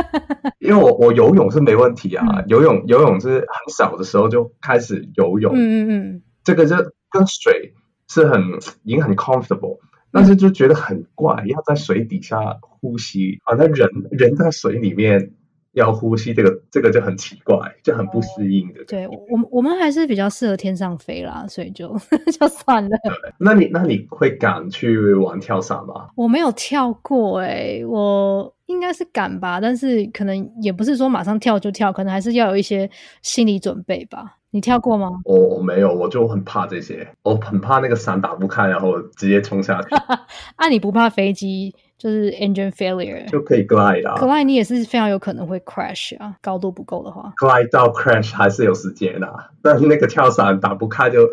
[0.58, 6.74] 因为我我游泳是没问题啊，嗯游泳游泳是很小的时候就开始游泳，嗯嗯嗯，这个就
[7.10, 7.74] 跟水
[8.08, 8.40] 是很
[8.82, 9.78] 已经很 comfortable，
[10.10, 15.32] 但是就觉得很怪，要在水底下呼吸，好像人人在水里面
[15.76, 18.82] 要呼吸，这个这个就很奇怪，就很不适应的。
[18.86, 21.94] 对，我我们我们还是比较适合天上飞啦，所以就
[22.40, 22.96] 就算了。
[23.38, 26.08] 那你那你会敢去玩跳伞吗？
[26.16, 34.38] 我没有跳过哎、我应该是敢吧，但是可能也不是说马上跳就跳，可能还是要有一些心理准备吧。
[34.50, 35.10] 你跳过吗？
[35.24, 39.88] 我我没有，我就很怕这些，我很怕那个伞打不开，然后直接冲下去
[40.56, 43.28] 啊，你不怕飞机就是 engine failure？
[43.30, 47.32] 就可以 glide 啊可外你也是非常有可能会 crash 啊，高度不够的话。
[47.36, 51.28] ，glide 到 crash 还是有时间的、啊，但是那个跳伞打不开就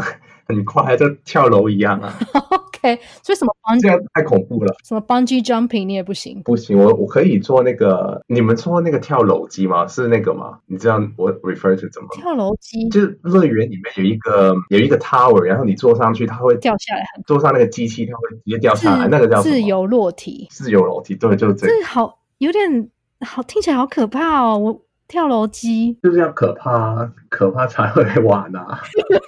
[0.45, 2.13] 很快，就跳楼一样啊，
[2.51, 4.75] OK，所以什么这样太恐怖了。
[4.83, 6.41] 什么 bungee jumping 你也不行。
[6.43, 9.87] 不行，我我可以做那个，你们说那个跳楼机吗？
[9.87, 10.59] 是那个吗？
[10.67, 12.09] 你知道我 refer to 怎么？
[12.13, 22.89] 跳楼机就是乐园里面有一个有一个 tower，然后你坐上去，它会掉下来很坐上那个机器，它会直接掉下来，那个叫自由落体，自由落体，对，就是这个，这好有点
[23.25, 24.57] 好，听起来好可怕哦。
[24.57, 28.81] 我跳楼机，就是要可怕，可怕才会玩啊。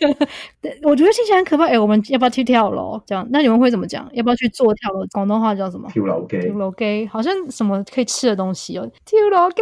[0.62, 1.66] 对我觉得听起来很可怕。
[1.66, 3.00] 哎，我们要不要去跳楼？
[3.06, 4.10] 这样，那你们会怎么讲？
[4.14, 5.06] 要不要去做跳楼？
[5.12, 5.90] 广东话叫什么？
[5.92, 8.90] 跳楼机跳楼机好像什么可以吃的东西哦。
[9.06, 9.62] 跳楼机，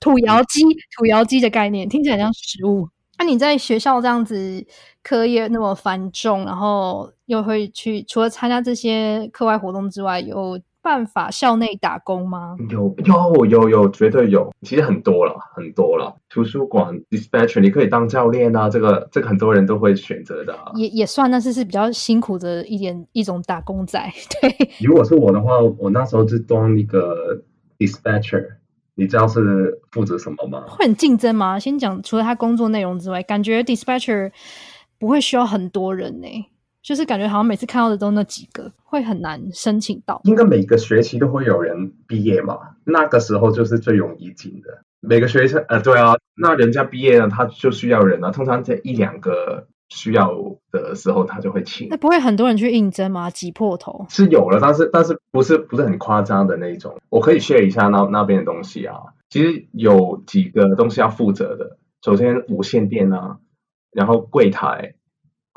[0.00, 0.62] 土窑鸡，
[0.96, 2.88] 土窑鸡的概念听起来很像食物。
[3.18, 4.64] 那、你在学校这样子
[5.02, 10.56] 课业那么繁重，然后又会去除了参加这些课外活动之外，有
[10.88, 12.56] 办法校内打工吗？
[12.70, 16.16] 有有有有，绝对有，其实很多了，很多了。
[16.30, 20.72] 图书馆 dispatcher，你可以当教练啊，这个这个很多人都会选择的、啊。
[20.76, 24.02] 也也算，但是是比较辛苦的一点一种打工仔。
[24.40, 27.42] 对，如果是我的话，我那时候是当一个
[27.76, 28.46] dispatcher，
[28.94, 30.64] 你知道是负责什么吗？
[30.68, 31.58] 会很竞争吗？
[31.58, 34.32] 先讲，除了他工作内容之外，感觉 dispatcher
[34.98, 36.26] 不会需要很多人呢、
[36.88, 40.22] 就是感觉好像每次看到的都那几个，会很难申请到。
[40.24, 44.80] 应该每个学期都会有人毕业嘛，那个时候就是最容易进的。
[45.00, 48.30] 每个学生，呃，对啊，那人家毕业了，他就需要人啊。
[48.30, 50.32] 通常这一两个需要
[50.72, 51.96] 的时候，他就会请那。
[51.98, 53.28] 不会很多人去应征吗？
[53.28, 54.06] 挤破头。
[54.08, 56.98] 是有了，但是但是不是不是很夸张的那一种。
[57.10, 58.96] 我可以 share 一下那那边的东西啊。
[59.28, 61.76] 其实有几个东西要负责的。
[62.02, 63.40] 首先无线电啊，
[63.92, 64.94] 然后柜台，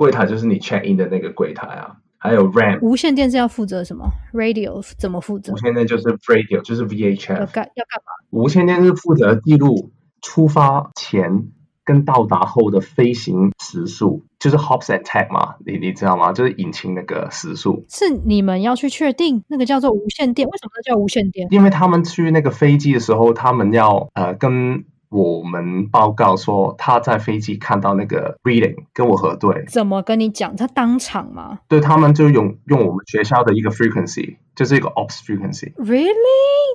[0.02, 5.58] 柜台就是你 check in 的那个柜台啊，还有 RAM，无线电是要负责什么？Radio 怎么负责无？
[5.58, 7.38] 线电就是 radio，就是 VHF。
[7.38, 8.12] 要干要干嘛？
[8.32, 11.50] 无线电是负责记录出发前
[11.86, 16.32] 跟到达后的飞行时速，就是 hops and tag 嘛，你你知道吗？
[16.32, 17.86] 就是引擎那个时速。
[17.88, 20.48] 是你们要去确定那个叫做无线电？
[20.48, 21.48] 为什么叫无线电？
[21.52, 30.56] 因为他们去那个飞机的时候，他们要呃跟我们报告说他在飞机看到那个 reading，跟我核对，怎么跟你讲？
[30.56, 35.74] 他当场吗对他们就用用我们学校的一个 frequency，就是一个 ops frequency。
[35.76, 36.16] ？Really？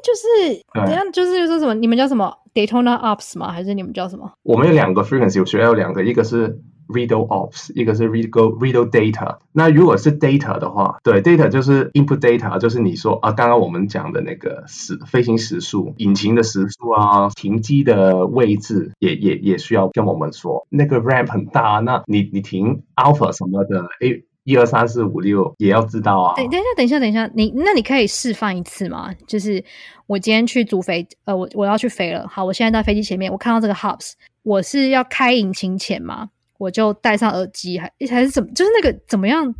[0.04, 1.72] 就是对等下就是说什么？
[1.74, 3.50] 你们叫什么 Daytona Ops 吗？
[3.50, 4.30] 还是你们叫什么？
[4.42, 9.38] 我们有两个 frequency，我学校有两个，一个是 redo ops，一个是 redo redo data。
[9.52, 20.66] 那如果是 data 的话，对 data 就是 input data，就是你说啊，刚刚我们讲的那个时飞行时速、引擎的时速啊、停机的位置，也也也需要跟我们说。
[20.70, 26.34] 那个 ramp 很大，那你你停 alpha 什么的，诶，一二三四五六也要知道啊。
[26.36, 29.12] 等等一下，等一下，等一下，你那你可以示范一次吗？
[29.26, 29.64] 就是
[30.06, 32.26] 我今天去组飞，呃，我我要去飞了。
[32.28, 34.12] 好，我现在在飞机前面，我看到这个 Hops，
[34.42, 36.28] 我是要开引擎前吗？
[36.58, 38.48] 我就戴上耳机，还还是怎么？
[38.54, 39.54] 就是那个怎么样？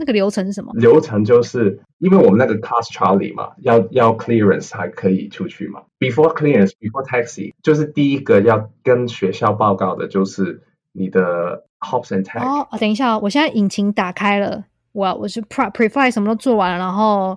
[0.00, 0.72] 那个流程是什么？
[0.76, 5.82] 流程就是因为我们那个 class Charlie 嘛，要要 clearance 才可以出去嘛。
[5.98, 12.40] Before clearance, before taxi，就是第一个要跟学校报告的就是你的 hops and tag。
[12.40, 17.36] 哦，等一下哦，我现在引擎打开了，我我是 prep preflight 什么都做完了，然后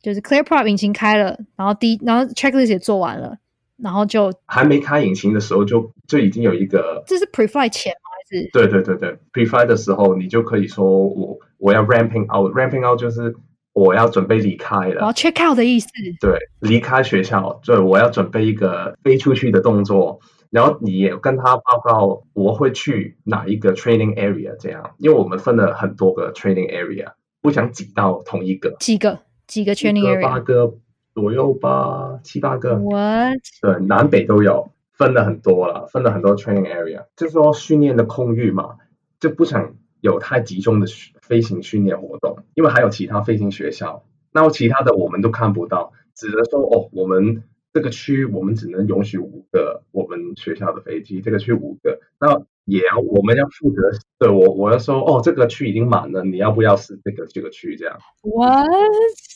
[0.00, 3.36] 就是 clear prop 引擎开了，然后第然后 checklist 也做完了，
[3.76, 8.07] 然后就还没开引擎的时候就就已经有一个，这是 preflight 前吗？
[8.07, 8.48] 还是。
[8.52, 13.34] 对对对对，preflight 的时候你就可以说我我要 ramping out，ramping out 就是
[13.72, 15.88] 我要准备离开了，check out 的意思？
[16.20, 20.20] 对，离开学校，对，我要准备一个飞出去的动作，
[20.50, 29.20] 然后你也跟他报告我会去哪一个 training area，这样，因为我们分了很多个 training area，不想挤到同一个，几个？
[29.46, 30.22] 几个 training area？
[30.22, 30.74] 八个
[31.14, 33.38] 左右吧，七八个，What？
[33.62, 38.76] 对，南北都有，分了很多了，分了很多 training area，就是说训练的空域嘛，
[39.20, 40.86] 就不想有太集中的
[41.22, 58.68] 飞行训练活动，因为还有其他飞行学校，那其他的我们都看不到，只能说哦，我们这个区我们只能允许五个我们学校的飞机，这个区五个，那也要我们要负责，对我我要说哦，这个区已经满了，你要不要是这个这个区这样？What？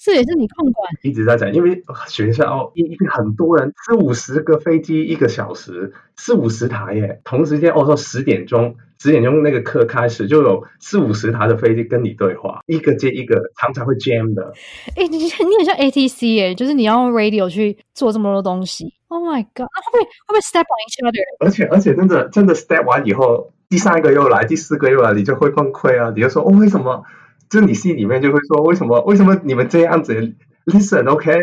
[0.05, 0.91] 这也是你控管？
[1.03, 14.53] 一直在讲，因为呃学校一一个很多人，四五十个飞机一个小时，四五十台耶，同时间哦说十点钟，十点钟那个课开始就有四五十台的飞机跟你对话，一个接一个，常常会 jam 的。
[14.95, 18.95] 哎、你你很像 ATC 哎、就是你要用 radio 去做这么多东西。
[19.09, 19.67] Oh my god！
[19.67, 21.45] 那会不会会不会 step on each other？
[21.45, 26.13] 而且而且真的真的 step 完以后，第三个又来，第四个又来，你就会崩溃啊！
[26.15, 27.03] 你就说哦，为什么？
[27.51, 30.15] 就你心里面就会说，为什么为什么你们这样子
[30.67, 31.35] ？Listen, OK，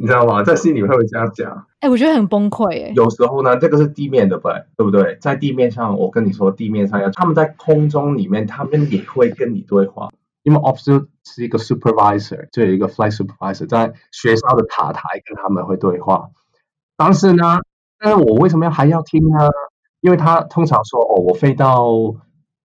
[0.00, 0.42] 你知道吗？
[0.42, 1.66] 在心里面会这样讲。
[1.80, 5.18] 哎、我觉得很崩溃哎、有时候呢，这个是地面的吧，对不对？
[5.20, 10.08] 在地面上，我跟你说，地面上要他们在空中里面，他们也会跟你对话。
[10.42, 16.30] 因为 officer 是一个 supervisor，就有一个 flight supervisor 在学校的塔台跟他们会对话。
[16.96, 17.60] 但是呢，
[17.98, 19.50] 但是我为什么要还要听呢？
[20.00, 22.14] 因为他通常说哦，我飞到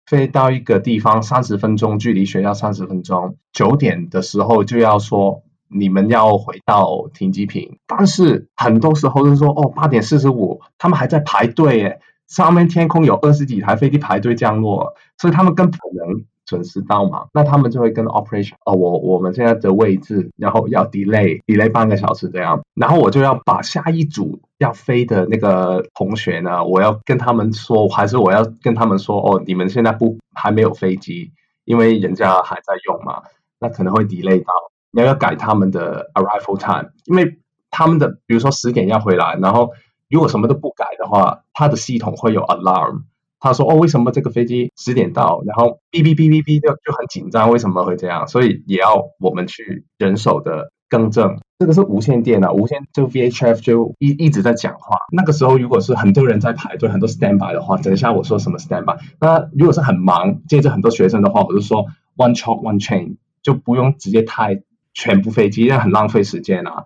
[0.08, 7.78] 飞到一个地方三十分钟，距离学校三十分钟，九点的时候就要说你们要回到停机坪。
[7.88, 17.28] 但是很多时候都说哦，八点四十五，他们还在排队耶，上面天空有二十几台飞机排队降落，所以他们更不可能准时到嘛。
[17.34, 31.32] 那他们就会跟 operation 哦，我我们现在的位置，然后要 delay delay 半个小时这样，然后我就要把下一组要飞的那个同学呢，我要跟他们说，还是我要跟他们说哦，你们现在不还没有飞机，
[31.66, 33.24] 因为人家还在用嘛，
[33.60, 34.54] 那可能会 delay 到，
[34.92, 39.72] 你要要改他们的 arrival time，因为他们的比如说十点要回来，然后
[40.10, 43.04] 如果什么都不改的话，它的系统会有 alarm。
[43.42, 48.28] 他说：“哦，为什么这个飞机十点到，然后哔哔哔哔哔就就很紧张，为什么会这样？
[48.28, 51.40] 所以也要我们去人手的更正。
[51.58, 54.98] 这个是无线电啊，无线就 VHF 就一一直在讲话。
[55.14, 58.98] 那个时候如果是很多人在排队，很多 standby 的话，等一下我说什么 standby。
[59.22, 61.86] 那如果是很忙，接着很多学生的话，我就说
[62.18, 64.62] one chalk one chain，就不用直接太
[64.94, 66.86] 全部飞机，那很浪费时间啊。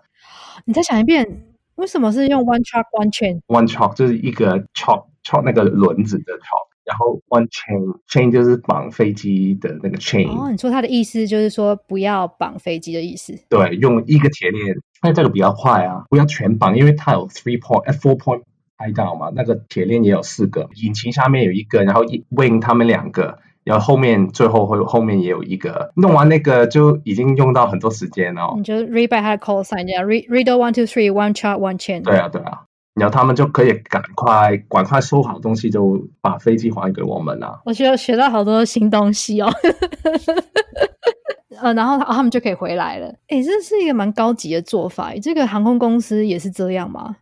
[0.65, 1.43] 你再想一遍，
[1.75, 13.33] 为什么是用 one truck one chain？one truck 就是一个 chalk chalk 那个轮子的 chalk，然后 one chain chain 就是绑飞机的那个 chain，、哦，你说它的意思就是说不要绑飞机的意思。
[13.49, 18.43] 对，用一个铁链，那这个比较快啊，不要全绑，因为它有 three point 呃 four point
[18.77, 23.39] 拍到嘛，那个铁链也有四个，引擎下面有一个，然后一 wing 他们两个。
[23.63, 28.53] 然后后面最后会后面也有一个，弄完那个就已经用到很多时间哦。
[28.57, 32.03] 你就 read by 他的 call sign 这样，read read one two three one chart one chain。
[32.03, 37.59] 对啊，对啊，然后他们就可以赶快赶快收好东西，就把飞机还给我们啊。
[37.65, 39.49] 我觉得学到好多新东西哦。
[41.61, 43.07] 呃，然后他们就可以回来了。
[43.29, 45.13] 诶，这是一个蛮高级的做法。
[45.21, 47.15] 这个航空公司也是这样吗？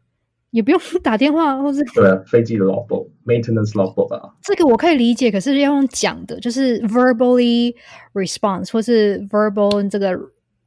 [0.52, 7.74] 也不用打电话，或是对啊，飞机的 logbook maintenance logbook 啊，这个我可以理解，可是要用讲的，就是 verbally
[8.14, 10.18] response 或是 verbal 这个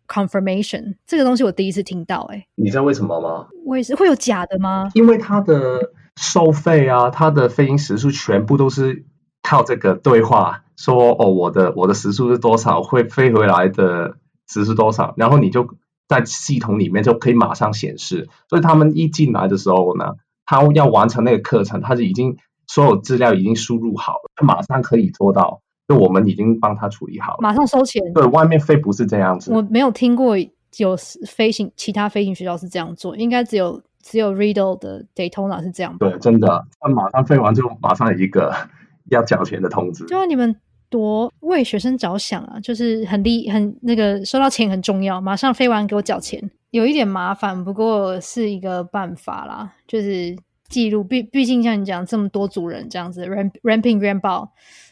[0.09, 3.47] confirmation 这个东西我第一次听到、哎，你知道为什么吗？
[3.65, 4.89] 我也是会有假的吗？
[4.95, 9.05] 因为它的收费啊，它的飞行时速全部都是
[9.43, 14.17] 靠这个对话说哦，我的我的时速是多少，会飞回来的
[14.49, 15.67] 时速多少，然后你就
[16.19, 18.29] 在系统里面就可以马上显示。
[18.49, 20.13] 所以他们一进来的时候呢，
[20.47, 22.37] 他要完成那个课程，他是已经
[22.67, 27.39] 所有资料已经输入好了，他马上可以做到，就我们已经帮他处理好了。
[27.41, 28.03] 马上收钱。
[28.15, 30.37] 对外面飞不是这样子，我没有听过
[30.79, 30.97] 有
[31.27, 35.97] 飞行其他飞行学校是这样做，应该只有只有 Riddle 的 Daytona 是这样？
[35.99, 38.53] 对，真的，他马上飞完就马上有一个
[39.11, 40.05] 要缴钱的通知。
[40.07, 40.57] 就让你们
[40.95, 46.41] 多为学生着想啊，就是很厉很那个收到钱很重要，马上飞完给我缴钱，
[46.71, 49.73] 有一点麻烦，不过是一个办法啦。
[49.89, 50.37] 就是
[50.69, 54.51] 记录，毕毕竟像你讲这么多组人这样子，ramp ramping ramp out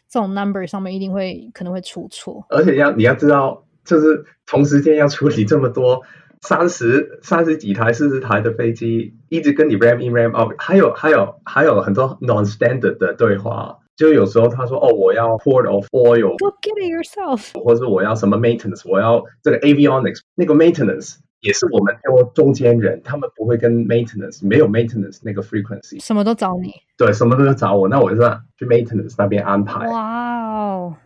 [0.08, 2.44] 这种 number 上面一定会可能会出错。
[2.48, 6.02] 而且要你要知道，就是同时间要处理这么多
[6.42, 13.78] 三十三十几台、四十台的飞机，一直跟你 ramp in ramp out，还有还有还有很多 non-standard 的对话。
[14.02, 17.56] 就有时候他说哦，我要 port of oil，Go get it yourself。
[17.62, 26.72] 或者我要什么 maintenance，我要这个 avionics 那个 maintenance 也是我们做中间人，他们不会跟 maintenance 没有 maintenance 那个 frequency，什么都找你。
[26.98, 28.16] 对，什么都要找我，那我就
[28.58, 29.86] 去 maintenance 那边安排。
[29.86, 30.96] 哇哦！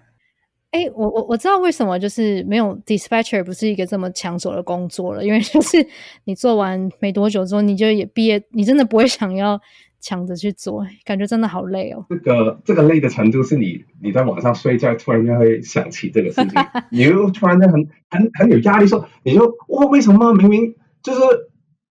[0.70, 5.86] 哎，我我我知道为什么就是没有 dispatcher 不是一个这么抢手的工作了，因为就是
[6.24, 9.60] 你做完没多久之后，你就也毕业，你真的不会想要
[10.06, 12.06] 抢着去做，感觉真的好累哦。
[12.08, 16.52] 这个这个累的程度是你你在晚上睡觉突然间会想起这个事情，
[16.92, 21.20] 你又突然间很很很有压力，说你就哇为什么明明就是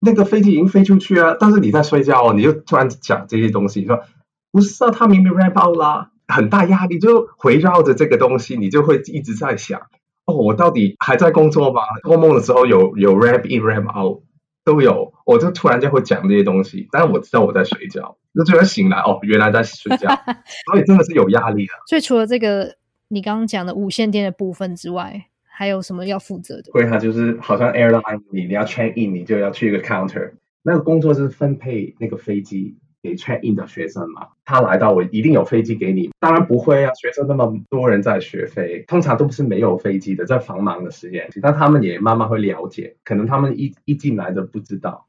[0.01, 4.01] 那个飞机已经飞出去啊，但是你在睡觉哦，你就突然讲这些东西，说
[4.51, 9.83] 不是啊，他明明 wrap out 啦，很大压力就围绕着这个东西，你就会一直在想，
[10.27, 11.83] 哦，我到底还在工作吗？
[12.03, 14.23] 做梦的时候有有 wrap in wrap out
[14.65, 20.09] 都有，我就突然间会讲这些东西，但是我知道我在睡觉，那突然醒来，哦，原来在睡觉，
[20.71, 21.73] 所以真的是有压力的。
[21.89, 22.77] 所以除了这个
[23.09, 26.71] 你刚刚讲的无线电的部分之外，还有什么要负责的？
[26.73, 30.33] 会，它就是好像 airline，你你要 check in，你就要去一个 counter，
[30.63, 34.29] 那个工作是分配那个飞机给 check in 的学生嘛。
[34.45, 45.07] 他来到我一定有飞机给你，当然不会啊，学生那么多人在学飞，通常都不是没有飞机的，在繁忙的时间，但他们也慢慢会了解，可能他们一一进来的不知道，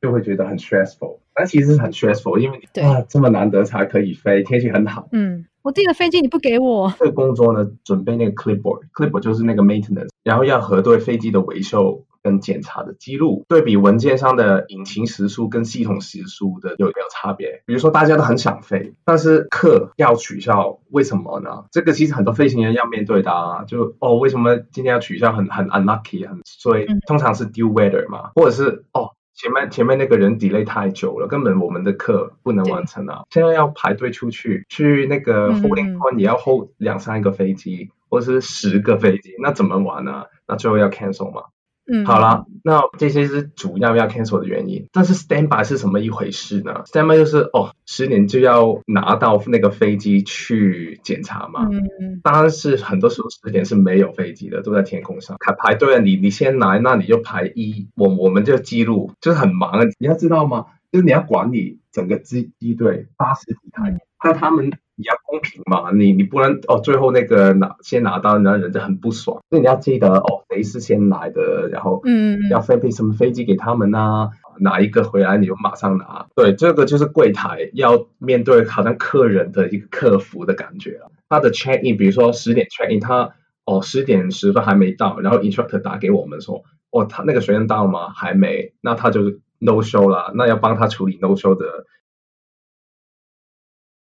[0.00, 5.08] 就会觉得很 stressful，但其实是很 stressful，因为啊这么难得才可以飞，天气很好。
[5.12, 17.62] 嗯，我订了飞机你不给我，这个工作呢，准备那个 clipboard，clipboard 就是那个 maintenance，然后要核对飞机的维修跟检查的记录，对比文件上的引擎时速跟系统时速的有没有差别？
[17.66, 21.64] 比如说大家都很想飞，但是课要取消，为什么呢？
[21.70, 29.10] 这个其实很多飞行员要面对的啊，就哦为什么今天要取消很很 unlucky 很衰嗯，通常是 due weather 嘛，或者是哦。
[29.34, 33.22] 前面前面那个人 delay 太久了，根本我们的课不能完成啊！
[33.30, 40.24] 现在要排队出去，去那个嗯 holding 嗯 point 也要 hold 两三个飞机，或者是十个飞机，那怎么玩呢？
[40.46, 41.44] 那最后要 cancel 嘛？
[41.86, 44.86] 嗯，好了，那这些是主要要 cancel 的原因。
[44.92, 51.68] 但是 standby 是什么一回事呢？standby 就是哦，十点就要拿到那个飞机去检查嘛。
[51.70, 56.00] 嗯，当然是很多时候十点是没有飞机的，都在天空上排排队了。
[56.00, 59.84] 你你先来，那你就排一，我我们就记录，就是很忙啊。
[59.98, 60.66] 你要知道吗？
[60.92, 74.30] 就是你要管理整个机机队八十几台嗯，那他们你要公平嘛，你你不能哦，最后那个拿先拿到，然后人家很不爽，所以你要记得哦，谁是先来的，然后嗯嗯要分配什么飞机给他们啊，
[74.60, 76.26] 哪一个回来你就马上拿。
[76.34, 81.10] 对，这个就是柜台要面对好像客人的一个客服的感觉了。
[81.28, 83.32] 他的 check in，比如说十点 check in，他
[83.64, 88.10] 哦十点十分还没到，然后 instructor 打给我们说，哦他那个学生到了吗？
[88.10, 91.86] 还没，那他就是 no show 了，那要帮他处理 no show 的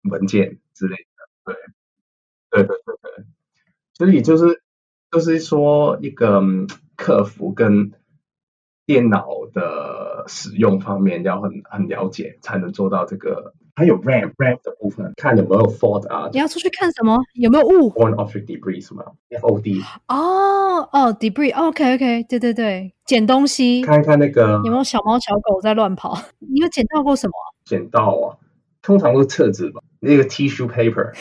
[0.09, 1.05] 文件之类的。
[1.45, 1.55] 对，
[2.51, 3.25] 对对对对，
[3.95, 4.63] 所以就是
[5.11, 7.93] 就是说一个嗯客服跟
[8.87, 13.55] 电脑的使用方面要很很了解，才能做到这个。
[13.79, 17.15] 还有 RAM RAM 的部分，看有没有 fault 啊你要出去看什么？
[17.35, 26.17] 有没有雾？，foreign object debris 什么 FOD，哦哦，debris，OK OK，对对对，捡东西，看一看那个有没有小猫小狗在乱跑？
[26.39, 27.35] 你有捡到过什么？
[27.67, 28.39] 捡到啊，
[28.87, 31.13] 通常都是厕纸吧，那个 tissue paper。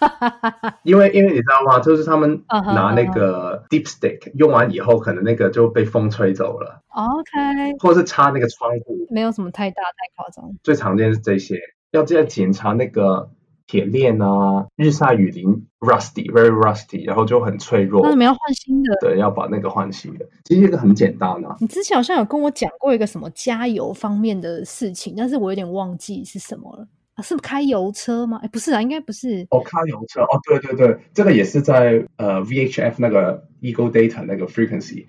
[0.82, 1.78] 因为因为你知道吗？
[1.78, 10.50] 就是他们 拿那个 deep stick 用完以后，可能那个就被风吹走了，OK，或是擦那个窗户，没有什么太大太夸张。
[10.64, 11.60] 最常见是这些。
[11.92, 13.30] 要记得检查那个
[13.70, 15.46] 铁链啊，日晒雨淋
[15.78, 18.96] rusty very rusty，然后就很脆弱那，你们要换新的？
[19.00, 20.26] 对，要把那个换新的。
[20.44, 26.88] 其实这个很简单啊，你之前好像有跟我讲过一个什么加油方面的事情，但是我有点忘记是什么了。
[27.14, 28.40] 啊、是开油车吗？
[28.42, 29.46] 哎，不是啊，应该不是。
[29.50, 35.06] 哦，开油车哦，对对对，这个也是在呃 VHF 那个 Eagle Data 那个 frequency，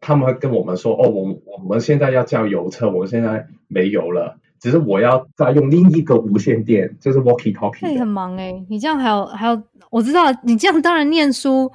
[0.00, 11.70] 他们会跟我们说，哦，我我们现在要叫油车，我们现在没油了，只是我要再用另一个无线电，就是 walkie 那 talkie 那你很忙哎、你这样还有还有，我知道你这样当然念书，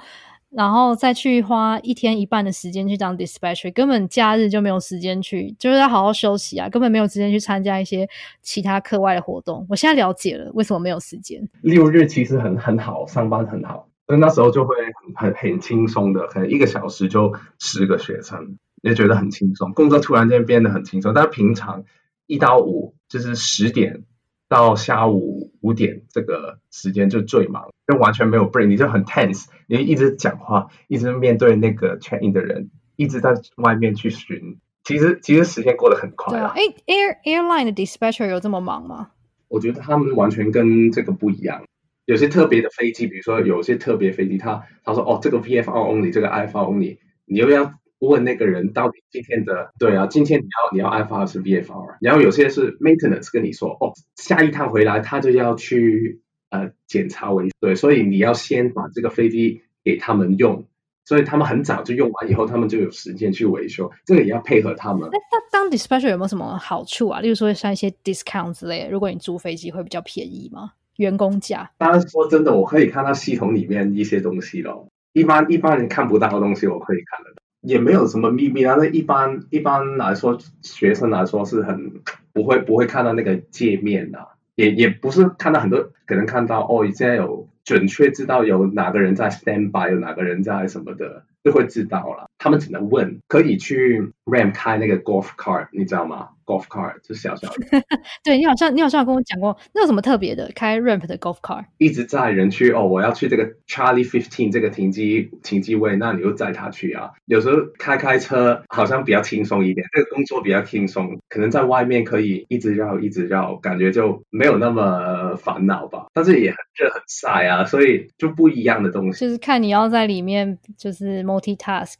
[0.49, 8.07] 然后再去花一天一半的时间去当 dispatcher，根本假日就没有时间去，就是要好好休息啊，根本没有时间去参加一些
[8.41, 9.65] 其他课外的活动。
[9.69, 11.41] 我现在了解了为什么没有时间。
[11.61, 14.75] 六日其实很很好，上班很好，所以那时候就会
[15.15, 21.13] 很很很轻松的，可能一个小时就十个学生，也觉得很轻松，工作突然间变得很轻松。
[21.15, 21.83] 但平常
[22.27, 24.03] 一到五就是十点
[24.47, 34.59] 到下午五点这个时间就最忙，就完全没有 break，你就很 tense，你一直讲话，一直面对那个 check in 的人，一直在外面去巡。
[34.83, 36.53] 其实其实时间过得很快啊。
[36.55, 39.11] 哎，air airline 的 dispatcher 有这么忙吗？
[39.47, 41.63] 我觉得他们完全跟这个不一样。
[42.05, 47.73] 有些特别的飞机，比如说有些特别飞机，他他说哦，这个 VFR only，这个 IFR only，你又要
[48.07, 60.65] 问那个人到底今天的对啊，今天你要你要 IFR 是 VFR，然后有些是 maintenance 跟你说哦，下一趟回来他就要去呃检查维对，所以你要先把这个飞机给他们用。
[61.05, 65.09] 所以他们很早就用完以后，他们就有时间去维修，这个也要配合他们。
[65.11, 67.19] 那那当 dispatcher 有没有什么好处啊？
[67.19, 70.71] 例如说像一些 discount 之类的，如果你租飞机会比较便宜吗？
[70.95, 71.69] 员工价？
[71.77, 74.87] 当然说真的，我可以看到系统里面一些东西咯。
[75.11, 77.42] 一般一般人看不到的东西，我可以看得到。
[77.63, 78.75] 也没有什么秘密啊。
[78.77, 81.91] 那一般一般来说，学生来说是很
[82.31, 84.19] 不会不会看到那个界面的，
[84.55, 87.49] 也也不是看到很多，可能看到哦，现在有。
[87.65, 92.25] 准确知道有哪个人在 stand by，有哪个人在什么的，就会知道了。
[92.37, 97.81] 他们只能问，可以去 ram 开那个 golf cart，你知道吗？Golf car 就小小的，
[98.23, 100.51] 对你好像你好像跟我讲过，那有什么特别的？
[100.55, 107.11] 开 ramp 的 golf car，一直载人去哦，我要去这个 Charlie Fifteen 这个停机停机位，那你就载他去啊。
[107.25, 116.05] 有时候开开车好像比较轻松一点，这个工作比较轻松，可能在外面可以一直绕一直绕，感觉就没有那么烦恼吧。
[116.13, 119.19] 但是也很热很晒啊，所以就不一样的东西。
[119.19, 121.93] 就是看你要在里面就是 multitask。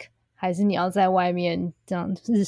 [0.44, 2.44] 还是你要在外面这样日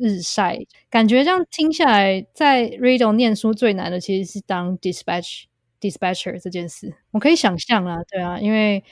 [0.00, 0.58] 日晒，
[0.90, 5.44] 感觉这样听下来，在 radio 念书最难的其实是当 dispatch
[5.80, 6.92] dispatcher 这件事。
[7.12, 8.82] 我可以想象啊，对啊，因为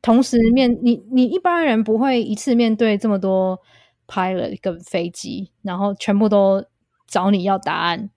[0.00, 3.58] 同时面你你一般人不会一次面对这么多
[4.06, 6.64] pilot 跟飞机，然后全部都
[7.08, 8.08] 找你要答案，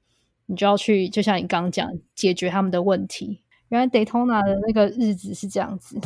[0.46, 3.42] 你就要去，就像你刚刚讲，解决他们的问题。
[3.70, 6.00] 原来 Daytona 的那个日子是这样子。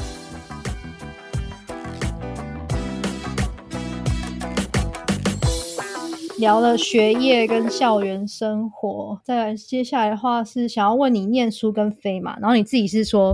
[6.43, 13.33] 聊了学业跟校园生活，再来接下来的话是想要问你念书跟飞嘛，然后你自己是说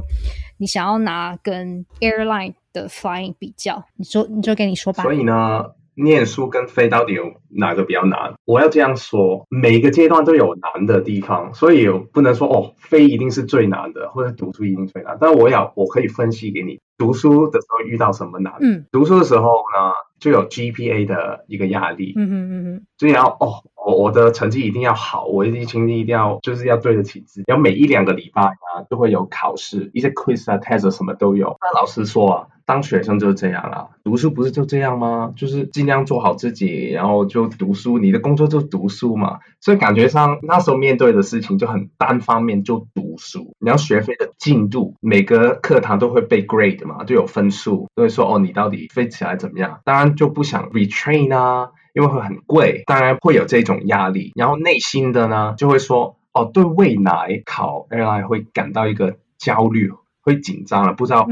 [0.59, 5.01] 你想要拿跟 airline 的 flying 比较，你说你就跟你说吧。
[5.01, 8.35] 所以呢，念书跟飞到底有哪个比较难？
[8.45, 15.17] 我要这样说，每个阶段都有难的地方，所以不能说哦，飞一定是最难的，或者读书一定最难。
[15.19, 18.53] 但我要我可以分析给你，读书的时候遇到什么难？
[18.61, 19.95] 嗯，读书的时候呢？
[20.19, 31.57] 就有 GPA 的一个压力，嗯嗯嗯嗯，就要哦，我我的成绩一定要好，我一定成绩一定要就是要对得起自己，然后每一两个礼拜啊都会有考试，一些 quiz 啊 test 什么都有。
[31.61, 32.47] 那老师说啊。
[32.69, 35.33] 当学生就是这样啊，读书不是就这样吗？
[35.35, 37.97] 就是尽量做好自己，然后就读书。
[37.97, 43.55] 你的工作就读书嘛，所以感觉上那时候面对的事情就很单方面，就读书。
[43.59, 49.79] 你要学飞的进度，每个课堂都会被 grade 嘛，就有分数，都会说哦，你到底飞起来怎么样？
[49.83, 54.31] 当然就不想 retrain 啊，因为会很贵，当然会有这种压力。
[54.35, 59.91] 然后内心的呢，就会说哦，对未来考 AI 会感到一个焦虑。
[60.21, 61.27] 会紧张了，不知道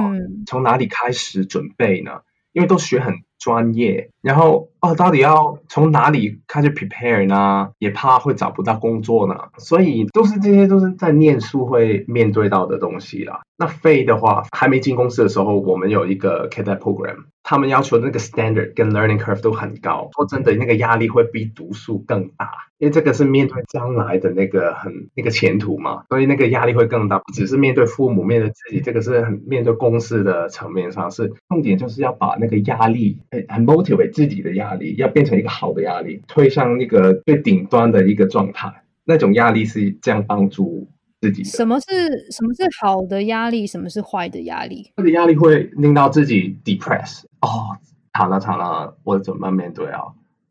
[0.46, 2.22] 从哪里开始准备呢？
[2.52, 7.70] 因为都学很专业，然后哦，到底要从哪里开始 prepare 呢？
[7.80, 13.42] 也怕会找不到工作呢，所以都是这些都是在念书会面对到的东西啦。
[13.58, 17.26] 那废的话，还没进公司的时候，我们有一个 cadet program。
[17.44, 27.20] 他们要求那个 standard 跟 learning curve 都很高，说真的，那个压力会比读书更大，因为这个是面对将来的那个很那个前途嘛，所以那个压力会更大。
[27.20, 33.18] 不只是面对父母，面对自己，这个是很面对公司的层面上是重点，就是要把那个压力，
[33.50, 38.84] 很 motivate 自己的压力，要变成一个好的压力，推向那个最顶端的一个状态。
[39.06, 40.90] 那种压力是这样帮助。
[41.20, 41.88] 自己什么是
[42.30, 44.92] 什么是好的压力，什么是坏的压力？
[44.96, 47.76] 坏的压力会令到自己 depress 哦，
[48.14, 50.02] 惨了惨了，我怎么面对啊？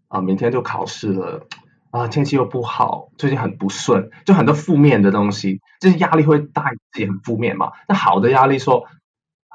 [0.08, 1.46] 啊，明天就考试了
[1.92, 7.70] 啊，天气又不好，最近很不顺，就很多负面的东西，这些压力会带自己很负面嘛？
[7.88, 8.86] 那好的压力说，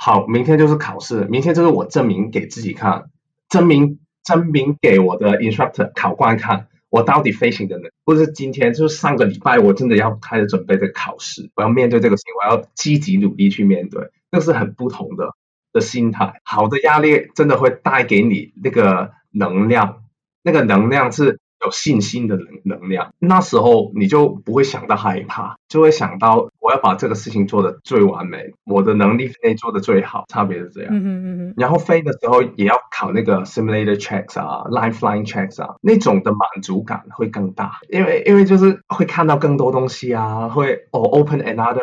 [0.03, 3.11] 好，明天就是考试，明天就是我证明给自己看，
[3.49, 6.69] 证明证明给我的 instructor 考官看。
[6.89, 7.83] 我到底飞行的呢？
[8.03, 15.35] 不是今天，就是上个礼拜，我真的要开始准备这考试，我要面对这个事情，我要积极努力去面对，这是很不同的
[15.71, 16.41] 的心态。
[16.43, 20.01] 好的压力真的会带给你那个能量，
[20.41, 23.13] 那个能量是有信心的能能量。
[23.19, 30.25] 那时候你就不会想到害怕，就会想到我要把这个事情做的最完美，我的能力内做的最好。
[30.27, 30.93] 差别是这样。
[30.93, 41.81] 嗯嗯嗯哼，然后飞的时候也要考那个 simulator checks 啊，line flying checks 啊，那种的满足感会更大，因为因为就是会看到更多东西啊，会哦 open another。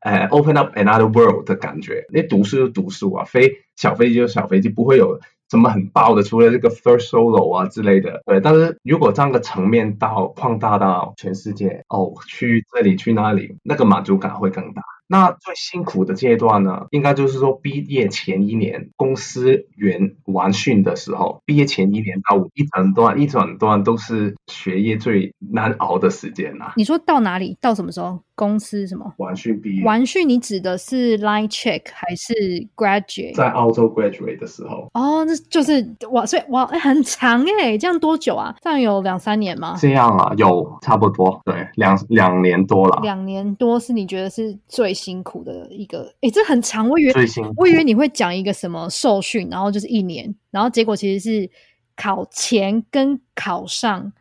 [0.00, 2.04] 呃，open up another world 的感觉。
[2.12, 5.18] 那读书就读书啊，飞小飞机就小飞机，不会有
[5.50, 8.22] 什么很爆的，除了这个 first solo 啊之类的。
[8.26, 14.82] 对，但是如果这样的层面到扩大到全世界，哦，去这里去那里，那个满足感会更大。
[15.08, 26.72] 那最辛苦的阶段呢，应该就是说毕业前一年，公司员完训的时候，毕业前一年到一整段一整段都是学业最难熬的时间呐。
[26.76, 27.56] 你说到哪里？
[27.60, 28.20] 到什么时候？
[28.34, 29.12] 公司什么？
[29.16, 29.84] 完训毕业。
[29.84, 32.32] 完训，你指的是 line check 还是
[32.76, 33.34] graduate？
[33.34, 34.88] 在澳洲 graduate 的时候。
[34.94, 38.54] 哦，那就是哇，所以哇，很长哎，这样多久啊？
[38.62, 39.76] 这样有两三年吗？
[39.80, 43.00] 这样啊，有差不多，对，两两年多了。
[43.02, 46.12] 两年多是你觉得是最辛苦的一个？
[46.20, 51.50] 哎，这很长，我以为最辛苦，我以为你会讲一个什么受训，然后就是一年，然后结果其实是
[51.96, 54.12] 考前跟考上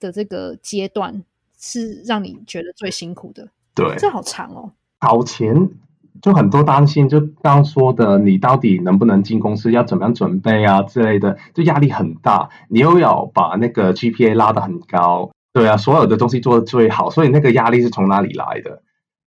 [0.00, 1.22] 的这个阶段
[1.58, 3.48] 是让你觉得最辛苦的。
[3.74, 4.72] 对，这好长哦。
[5.00, 5.70] 考前
[6.22, 12.48] 就很多担心，就刚说的，你到底能不能进公司，要怎么样准备啊之类的，就压力很大。
[12.68, 18.82] 你又要把那个 GPA 拉得很高，对啊，所有的东西做的最好，所以那个压力是从哪里来的？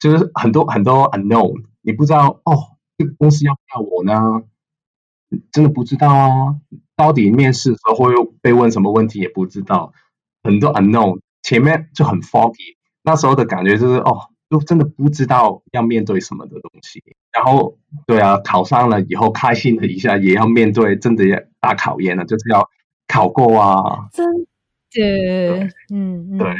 [0.02, 4.42] 就是很多很多 unknown，你不知道哦，这个公司要不要我呢？
[5.52, 6.56] 真的不知道啊。
[6.96, 9.92] 到底面试的时候会被问什么问题也不知道，
[10.42, 12.76] 很多 unknown，前面就很 foggy。
[13.02, 14.28] 那时候的感觉就是哦。
[14.50, 17.02] 就真的不知道要面对什么的东西，
[17.32, 21.24] 然后对啊，考上了以后开心了一下，也要面对真的
[21.58, 22.68] 大考验了，就是要
[23.08, 24.10] 考过啊。
[24.12, 24.26] 真
[24.92, 26.54] 的，嗯，对，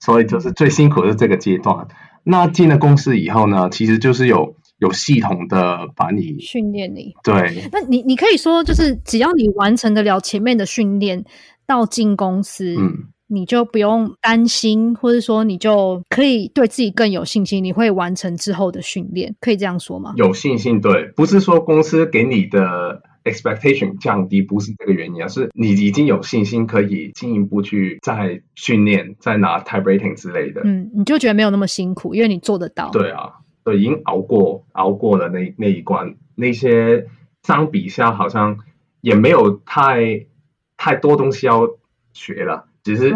[0.00, 1.88] 所以就是最辛苦的是这个阶段。
[2.30, 7.12] 那进了公司以后呢，其实就是有有系统的把你训练你。
[7.22, 11.24] 对，那你你可以说，就是只要你完成得了前面的训练，
[11.66, 13.10] 到进公司，嗯。
[13.32, 20.14] 你就不用担心，或者说你就可以对自己更有信心，你会完成之后的训练，可以这样说吗？
[20.16, 30.62] 有信心，对，不是说公司给你的 expectation 降低，不是这个原因，而是你已经有信心可以进一步去再训练，再拿 type rating 之类的。
[30.64, 32.90] 嗯，你就觉得没有那么辛苦，因为你做得到。
[32.90, 33.32] 对啊，
[33.64, 37.06] 对，已经熬过熬过了那那一关，那些
[37.42, 38.58] 相比下好像
[39.00, 40.26] 也没有太
[40.76, 41.68] 太多东西要
[42.12, 42.66] 学了。
[42.82, 43.14] 只是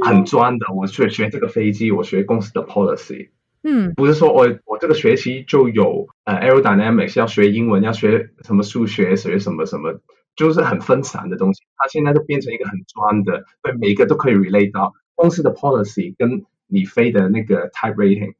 [0.00, 3.28] 很专的，我学学这个飞机，我学公司的 policy，
[3.62, 9.98] 嗯，不是说我我这个学期就有呃 aerodynamics 要学英文，要学什么数学，学什么什么，
[10.36, 11.62] 就是很分散的东西。
[11.78, 18.34] 它现在都变成一个很专的，对每一个都可以 relate 到公司的 policy，跟你飞的那个 type rating，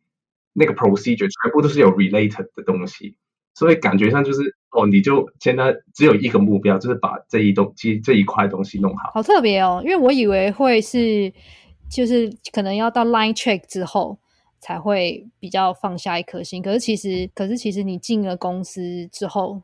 [0.53, 3.17] 那个 procedure 全部都是有 related 的东西。
[3.55, 9.13] 所以感觉上就是哦，你就现在只有一个目标，就是把这一东西这一块东西弄好。
[9.15, 11.33] 好特别哦，因为我以为会是
[11.91, 14.19] 就是可能要到 line check 之后
[14.65, 19.61] 才会比较放下一颗心，可是其实可是其实你进了公司之后。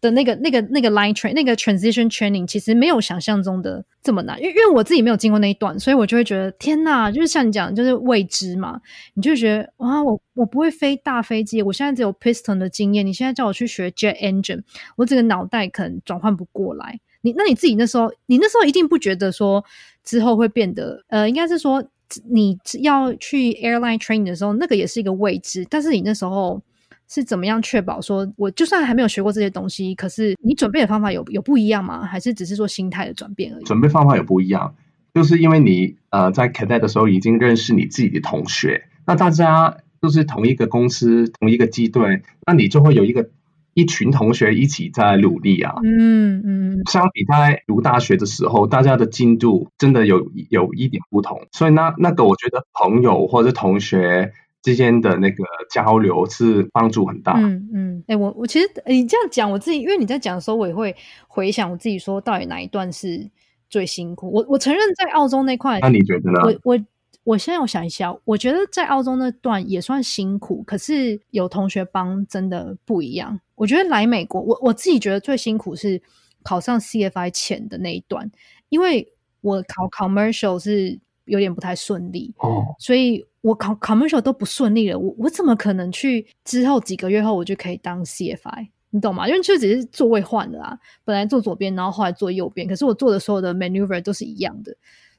[0.00, 8.80] 的那个、那个、那个 line train、那个 transition training 其实没有想象中的这么难，因为因为我自己没有经过那一段，所以我就会觉得天哪，就是像你讲，就是未知嘛，
[9.14, 14.62] 你就觉得哇，我我不会飞大飞机，我现在只有 piston 的经验，你现在叫我去学 jet engine，
[14.96, 17.00] 我整个脑袋可能转换不过来。
[17.22, 19.64] 你那你自己那时候，你那时候一定不觉得说
[20.04, 21.84] 之后会变得，呃，应该是说
[22.28, 26.60] 你要去 airline training 的时候，那个也是一个未知，但是你那时候。
[27.08, 32.06] 是怎么样确保说，我就算还没有学过这些东西，可是你准备的方法有有不一样吗？
[32.06, 33.64] 还是只是说心态的转变而已？
[33.64, 34.74] 准备方法有不一样，
[35.12, 43.28] 就是因为你呃在 cadet 的时候已经认识你自己的同学，那大家都是同一个公司、同一个机队，那你就会有一个
[43.74, 45.74] 一群同学一起在努力啊。
[45.84, 46.82] 嗯嗯。
[46.90, 54.32] 相比在读大学的时候，大家的进度真的有有一点不同，所以那那个我觉得朋友或者同学。
[54.62, 57.32] 之间的那个交流是帮助很大。
[57.36, 60.94] 嗯嗯，哎，我我其实你这样讲，我自己因为你在讲的时候，我也会
[61.26, 63.28] 回想我自己说，到底哪一段是
[63.68, 64.30] 最辛苦？
[64.30, 66.38] 我我承认在澳洲那块，那你觉得呢？
[66.44, 66.78] 我我
[67.24, 73.40] 我现在我想一下，我觉得在澳洲那段也算辛苦，可是有同学帮真的不一样。
[73.54, 76.02] 我觉得来美国，我我自己觉得最辛苦是
[76.42, 78.30] 考上 CFI 前的那一段，
[78.68, 83.26] 因为我考 commercial 是有点不太顺利哦，所以。
[83.42, 88.68] 我考 commercial 都不顺利了，我我怎么可能去之后几个月后我就可以当 CFI？
[88.90, 89.26] 你懂吗？
[89.26, 94.72] 因为就只是座位换了啊，本来坐左边，然后后来坐右边，可是我做的所有的 maneuver 都是一样的，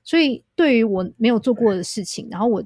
[0.03, 2.63] 所以对于我没有做过的事情，然后我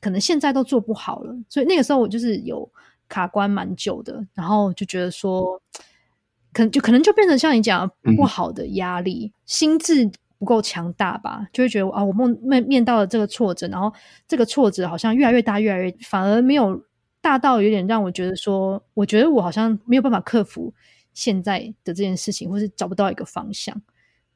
[0.00, 2.70] 可能现在都做不好了，所以那个时候我就是有
[3.08, 5.60] 卡关蛮久的，然后就觉得说，
[6.52, 13.90] 可能就可能就变成像你讲不好的压力，心智不够强大吧，就会觉得啊，我梦面面到了这个挫折，然后
[14.28, 16.84] 这个挫折好像越来越大，越来越反而没有
[17.22, 20.74] 大到有点让我觉得说，我觉得我好像没有办法克服
[21.14, 23.80] 现在的这件事情，或是找不到一个方向。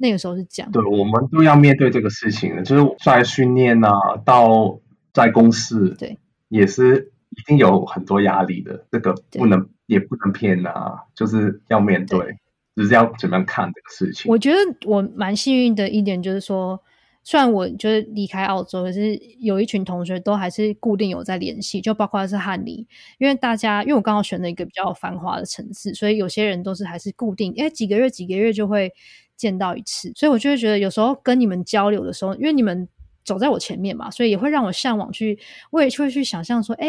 [0.01, 3.91] 那个时候是这样，对，我们都要面对这个事情的，就是在训练啊，
[4.25, 4.79] 到
[5.12, 6.16] 在公司，对，
[6.49, 12.37] 也是一定有很多压力的，这个不能也不能骗啊，就是要面对，
[12.77, 14.31] 只是要怎么样看这个事情。
[14.31, 16.81] 我觉得我蛮幸运的一点就是说，
[17.25, 22.87] 虽然我就是离开澳洲，可是有一群同学都还是固定有在联系，就包括是汉尼，
[23.19, 28.93] 因为大家因为我刚好选了一个比较繁华的城市，所以有些人都是还是固定，哎，几个月几个月就会。
[29.39, 32.86] 见到一次，所以我就会觉得有时候跟你们交流的时候，因为你们
[33.24, 35.39] 走在我前面嘛，所以也会让我向往去，
[35.70, 36.89] 我也会去想象说，哎，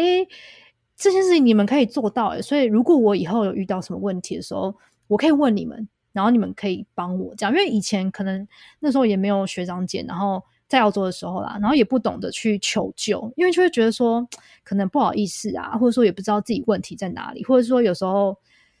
[0.96, 4.74] 这件事情你们可以做到，哎，所以如果我以后有遇到什么问题的时候，
[5.06, 8.46] 我可以问你们，然后你们可以帮我这样，因为以前可能
[8.80, 14.28] 那时候也没有学长姐，然后在澳洲的时候啦，然后也不懂得去求救，因为就会觉得说
[14.64, 18.36] 可能不好意思啊，或者说也不知道自己问题在哪里，或者说有时候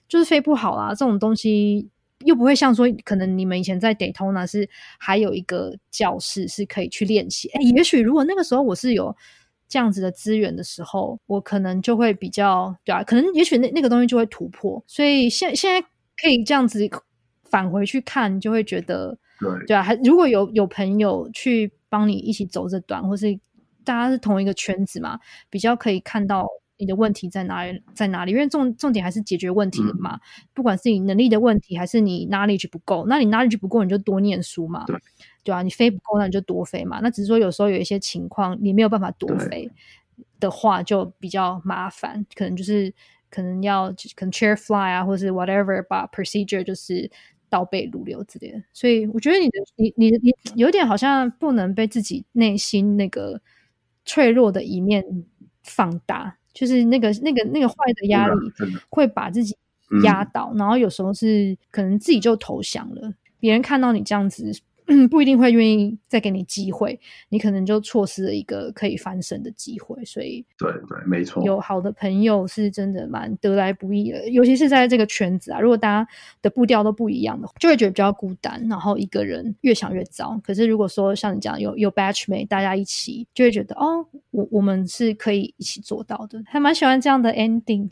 [0.08, 1.88] 就是飞不好啦，这种东西。
[2.26, 4.68] 又不会像说，可能你们以前在 Daytona 是
[4.98, 7.48] 还有一个教室是可以去练习。
[7.50, 9.16] 哎，也许如果那个时候我是有
[9.68, 14.82] 这样子的资源的时候，我可能就会比较对啊，可能也许那那个东西就会突破。
[14.86, 15.80] 所以现现在
[16.16, 16.80] 可以这样子
[17.44, 19.82] 返回去看，就会觉得对对啊。
[19.82, 23.38] 还如果有有朋友去帮你一起走这段，或是
[23.84, 25.18] 大家是同一个圈子嘛，
[25.48, 26.46] 比较可以看到。
[26.80, 27.82] 你的问题在哪里？
[27.94, 28.32] 在哪里？
[28.32, 30.18] 因为重重点还是解决问题的嘛。
[30.54, 34.84] 不管是你能力的问题，还是你 knowledge 不够，那你 knowledge 不够，你就多念书嘛。
[34.86, 34.96] 对，
[35.44, 37.00] 对啊，你飞不够，那你就多飞嘛。
[37.02, 39.70] 那只是说有时候有一些情况，你没有办法多飞
[40.40, 42.24] 的话，就比较麻烦。
[42.34, 42.92] 可能就是
[43.30, 47.10] 可能要可能 chair fly 啊，或者是 whatever，把 procedure 就是
[47.50, 48.62] 倒背如流之类的。
[48.72, 53.40] 所以我觉得你的你你你有点好像不能被自己内心那个
[54.04, 55.04] 脆弱的一面
[55.62, 56.38] 放大。
[56.52, 58.34] 就是那个、那个、那个坏的压力，
[58.88, 59.56] 会把自己
[60.04, 63.12] 压倒，然后有时候是可能自己就投降了。
[63.38, 64.52] 别人看到你这样子。
[65.08, 66.98] 不一定会愿意再给你机会，
[67.28, 70.04] 你可能就错失了一个可以翻身的机会。
[70.04, 75.60] 所以，对对，没错，有好的朋友是真的蛮得来不易的，尤其是在这个圈子啊。
[75.60, 76.10] 如果大家
[76.40, 80.40] 的步调都不一样的，就会觉得比较孤单，然后一个人越想越糟。
[80.42, 87.88] 可是如果说像你讲有有 batchmate，大家一起就会觉得哦，我我们是可以一起做到的，还蛮喜欢这样的 ending。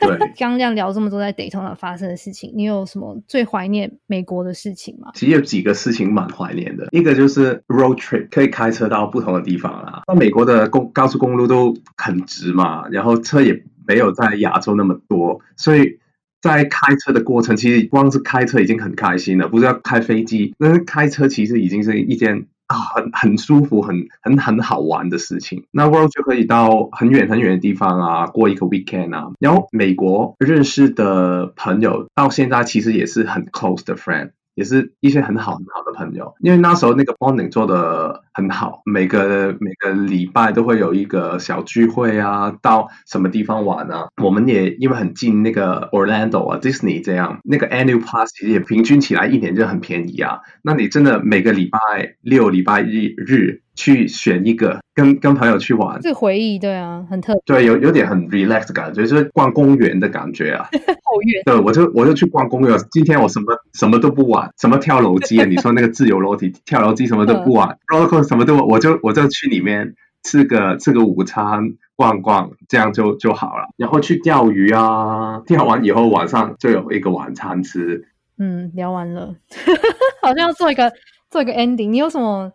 [0.00, 5.12] 对，刚 刚这样聊这么多在 Daytona 发生的事情，你有什么最怀念美国的事情吗？
[5.14, 6.28] 其实有几个事情蛮。
[6.42, 10.02] 怀念的一个就是 road trip，可以开车到不同的地方啦。
[10.08, 15.98] 那美国的公高速公路都很直嘛，然后车也没有在亚洲那么多，所以
[16.40, 20.54] 在开车的过程，其实光是开车已经很开心了，不是要开飞机。
[20.58, 25.64] 那开车其实已经是一件啊很很舒服、很很很好玩的事情。
[25.70, 29.30] 那 road 就可以到很远很远的地方啊，过一个 weekend 啊。
[29.38, 34.30] 然后美国认识的朋友到现在其实也是很 close 的 friend。
[34.54, 44.08] 也是一些很好很好的朋友，因为那时候那个 bonding 做的很好，每个每个礼拜都会有一个小聚会啊，到什么地方玩啊。
[44.22, 50.40] 我们也因为很近那个 Orlando 啊，Disney 这样，那个 annual pass 其实也平均起来一年就很便宜啊。
[50.62, 51.78] 那你真的每个礼拜
[52.20, 53.62] 六、礼拜日日。
[53.74, 60.68] 去选一个跟跟朋友去玩，这回忆对啊，很特别对，有有点很 relax 的感觉，就是逛公园的感觉啊。
[60.76, 61.42] 好远。
[61.46, 62.78] 对，我就我就去逛公园。
[62.90, 65.46] 今天我什么什么都不玩，什么跳楼机啊？
[65.46, 73.68] 你说那个自由楼梯跳楼机什么都不玩，roller coaster 什么都我就我就去里面吃个吃个午餐，逛逛，这样就就好了。
[73.76, 78.08] 然后去钓鱼啊，钓完以后晚上就有一个晚餐吃。
[78.38, 79.34] 嗯，聊完了，
[80.22, 80.92] 好像要做一个
[81.30, 81.90] 做一个 ending。
[81.90, 82.52] 你有什么？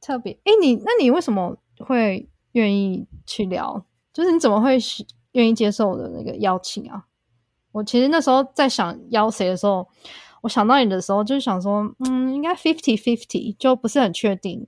[0.00, 3.84] 特别哎，你那你为什么会愿意去聊？
[4.12, 4.78] 就是你怎么会
[5.32, 7.04] 愿意接受我的那个邀请啊？
[7.72, 9.86] 我其实那时候在想邀谁的时候，
[10.40, 14.66] 我想到你的时候，就是想说，嗯，应该 fifty fifty，就不是很确定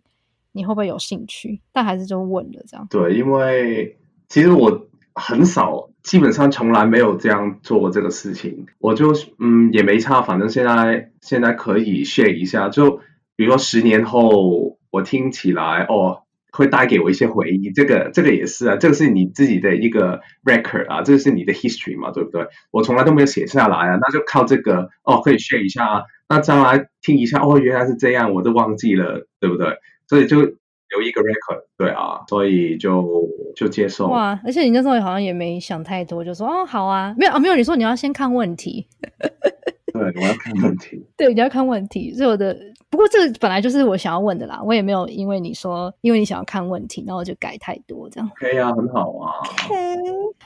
[0.53, 2.87] 你会不会有兴趣，但还是就问了这样。
[2.91, 3.99] 对，因为
[4.29, 13.01] 其实我很少，基本上从来没有这样做过这个事情，我就嗯也没差，反正现在现在可以 share 一下，就
[13.37, 14.79] 比如说十年后。
[14.93, 17.71] 我听起来哦，会带给我一些回忆。
[17.71, 22.45] 这个这个也是啊，这个是你自己的一个 record 啊，这个是你的 history 嘛，对不对？
[22.73, 26.03] 我从来都没有写下来啊，那就靠这个哦，可以 share 一下啊。
[26.29, 29.77] 那将来听一下哦，原来是这样，我都忘记了，对不对？
[30.11, 34.09] 所以就留一个 record，对啊，所以就就接受。
[34.09, 34.41] 哇！
[34.45, 38.89] 而且你那时候好像也没想太多，就说哦好啊，没有啊没有，你说你要先看问题。
[39.95, 41.07] 对，我要看问题。
[41.17, 42.13] 对，你要看问题。
[42.13, 42.59] 所以我的
[42.91, 48.29] 不过这本来就是我想要问的啦，我也没有因为你说因为你想要看问题，然后就改太多这样。
[48.35, 49.31] 可以啊，很好啊。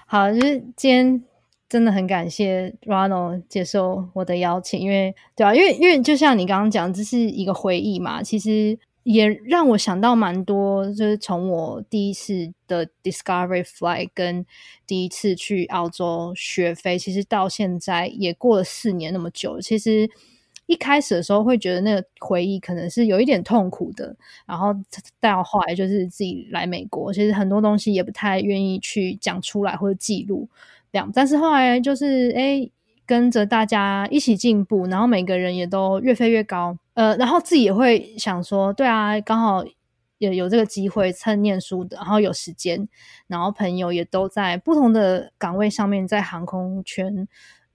[0.04, 1.24] 好，就是今天
[1.70, 8.78] 真的很感谢 Ronald 接受我的邀请，因为对啊，因为因为就像你刚刚讲，这是一个回忆嘛，其实。
[9.04, 14.44] 也让我想到蛮多，就是从我第一次的 Discovery Flight 跟
[14.86, 19.60] 第一次去澳洲学飞，其实到现在也过了四年那么久。
[19.60, 20.10] 其实
[20.66, 24.16] 一开始的时候会觉得那个回忆可能是有一点痛苦的，
[24.46, 24.74] 然后
[25.20, 30.48] 到后来就是自己来美国，其实很多东西也不太愿意去讲出来或者记录
[30.90, 31.10] 这样。
[31.14, 32.68] 但是后来就是哎。
[33.06, 36.78] 跟着大家一起进步，然后每个人也都越飞越高。
[36.94, 39.64] 呃，然后自己也会想说，对啊，刚好
[40.18, 42.88] 也有这个机会趁念书的，然后有时间，
[43.26, 47.28] 然后朋友也都在不同的岗位上面，在航空圈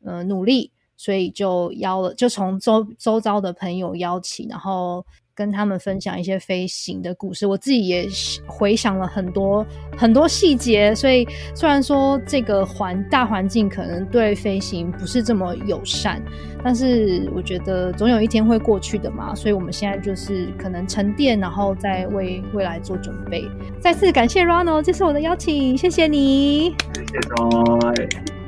[0.03, 5.05] 呃努力，所以就邀了，就从周周遭的朋友邀请，然后。
[5.39, 8.05] 跟他们分享一些飞行的故事，我自己也
[8.45, 10.93] 回想了很多很多细节。
[10.93, 11.25] 所以
[11.55, 16.21] 虽然说这个环大环境可能对飞行不是这么友善，
[16.61, 19.33] 但是我觉得总有一天会过去的嘛。
[19.33, 23.49] 所以我们现在就是可能沉淀，然后再为未来做准备。
[23.79, 26.75] 再次感谢 Ronald 接受我的邀请，谢谢你。
[26.93, 27.05] 谢
[27.95, 28.38] 谢。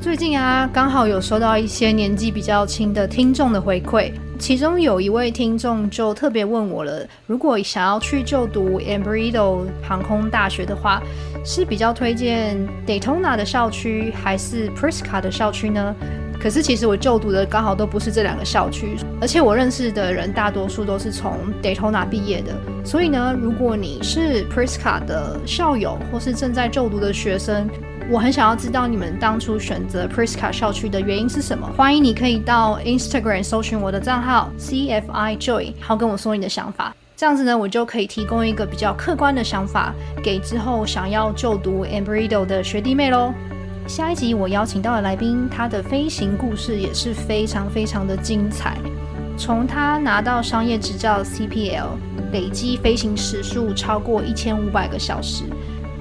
[0.00, 4.10] 最近啊，刚好有收到一些年纪比较轻的听众的回馈。
[4.38, 11.02] 其中有一位听众就特别问我了：如果想要去就读 Embry-Riddle 航空大学的话，
[11.44, 12.56] 是比较推荐
[12.86, 15.94] Daytona 的校区还是 Prisca 的校区呢？
[16.40, 22.54] 可是其实我就读的刚好都不是这两个校区，而且我认识的人大多数都是从 Daytona 毕业的。
[22.82, 27.68] 所以呢，如果你是 Prisca 的校友或是正在就读的学生，
[28.12, 31.64] 我很想要知道你们当初选择 Prisca 校区的原因是什么？
[31.76, 36.92] 欢迎你可以到 Instagram 搜寻我的账号 CFI Joy，好跟我说你的想法。
[37.16, 43.32] 这样子呢，我就可以提供一个比较客观的想法给之后想要就读 Embry-Riddle 的学弟妹喽。
[43.86, 48.76] 下一集我邀请到的来宾，他的飞行故事也是非常非常的精彩。
[49.36, 51.90] 从他拿到商业执照 CPL，
[52.32, 55.44] 累积飞行时数超过一千五百个小时。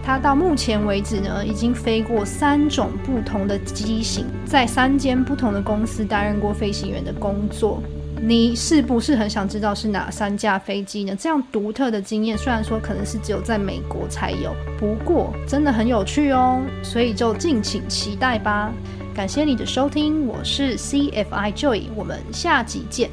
[0.09, 7.79] 他到目前为止呢，已经飞过三种不同的机型，在三间不同的公司担任过飞行员的工作。
[8.19, 11.15] 你是不是很想知道是哪三架飞机呢？
[11.15, 16.59] 这样独特的经验，虽然说可能是只有在美国才有，不过真的很有趣哦。
[16.81, 18.73] 所以就敬请期待吧。
[19.13, 23.11] 感谢你的收听，我是 CFI Joy，我们下集见。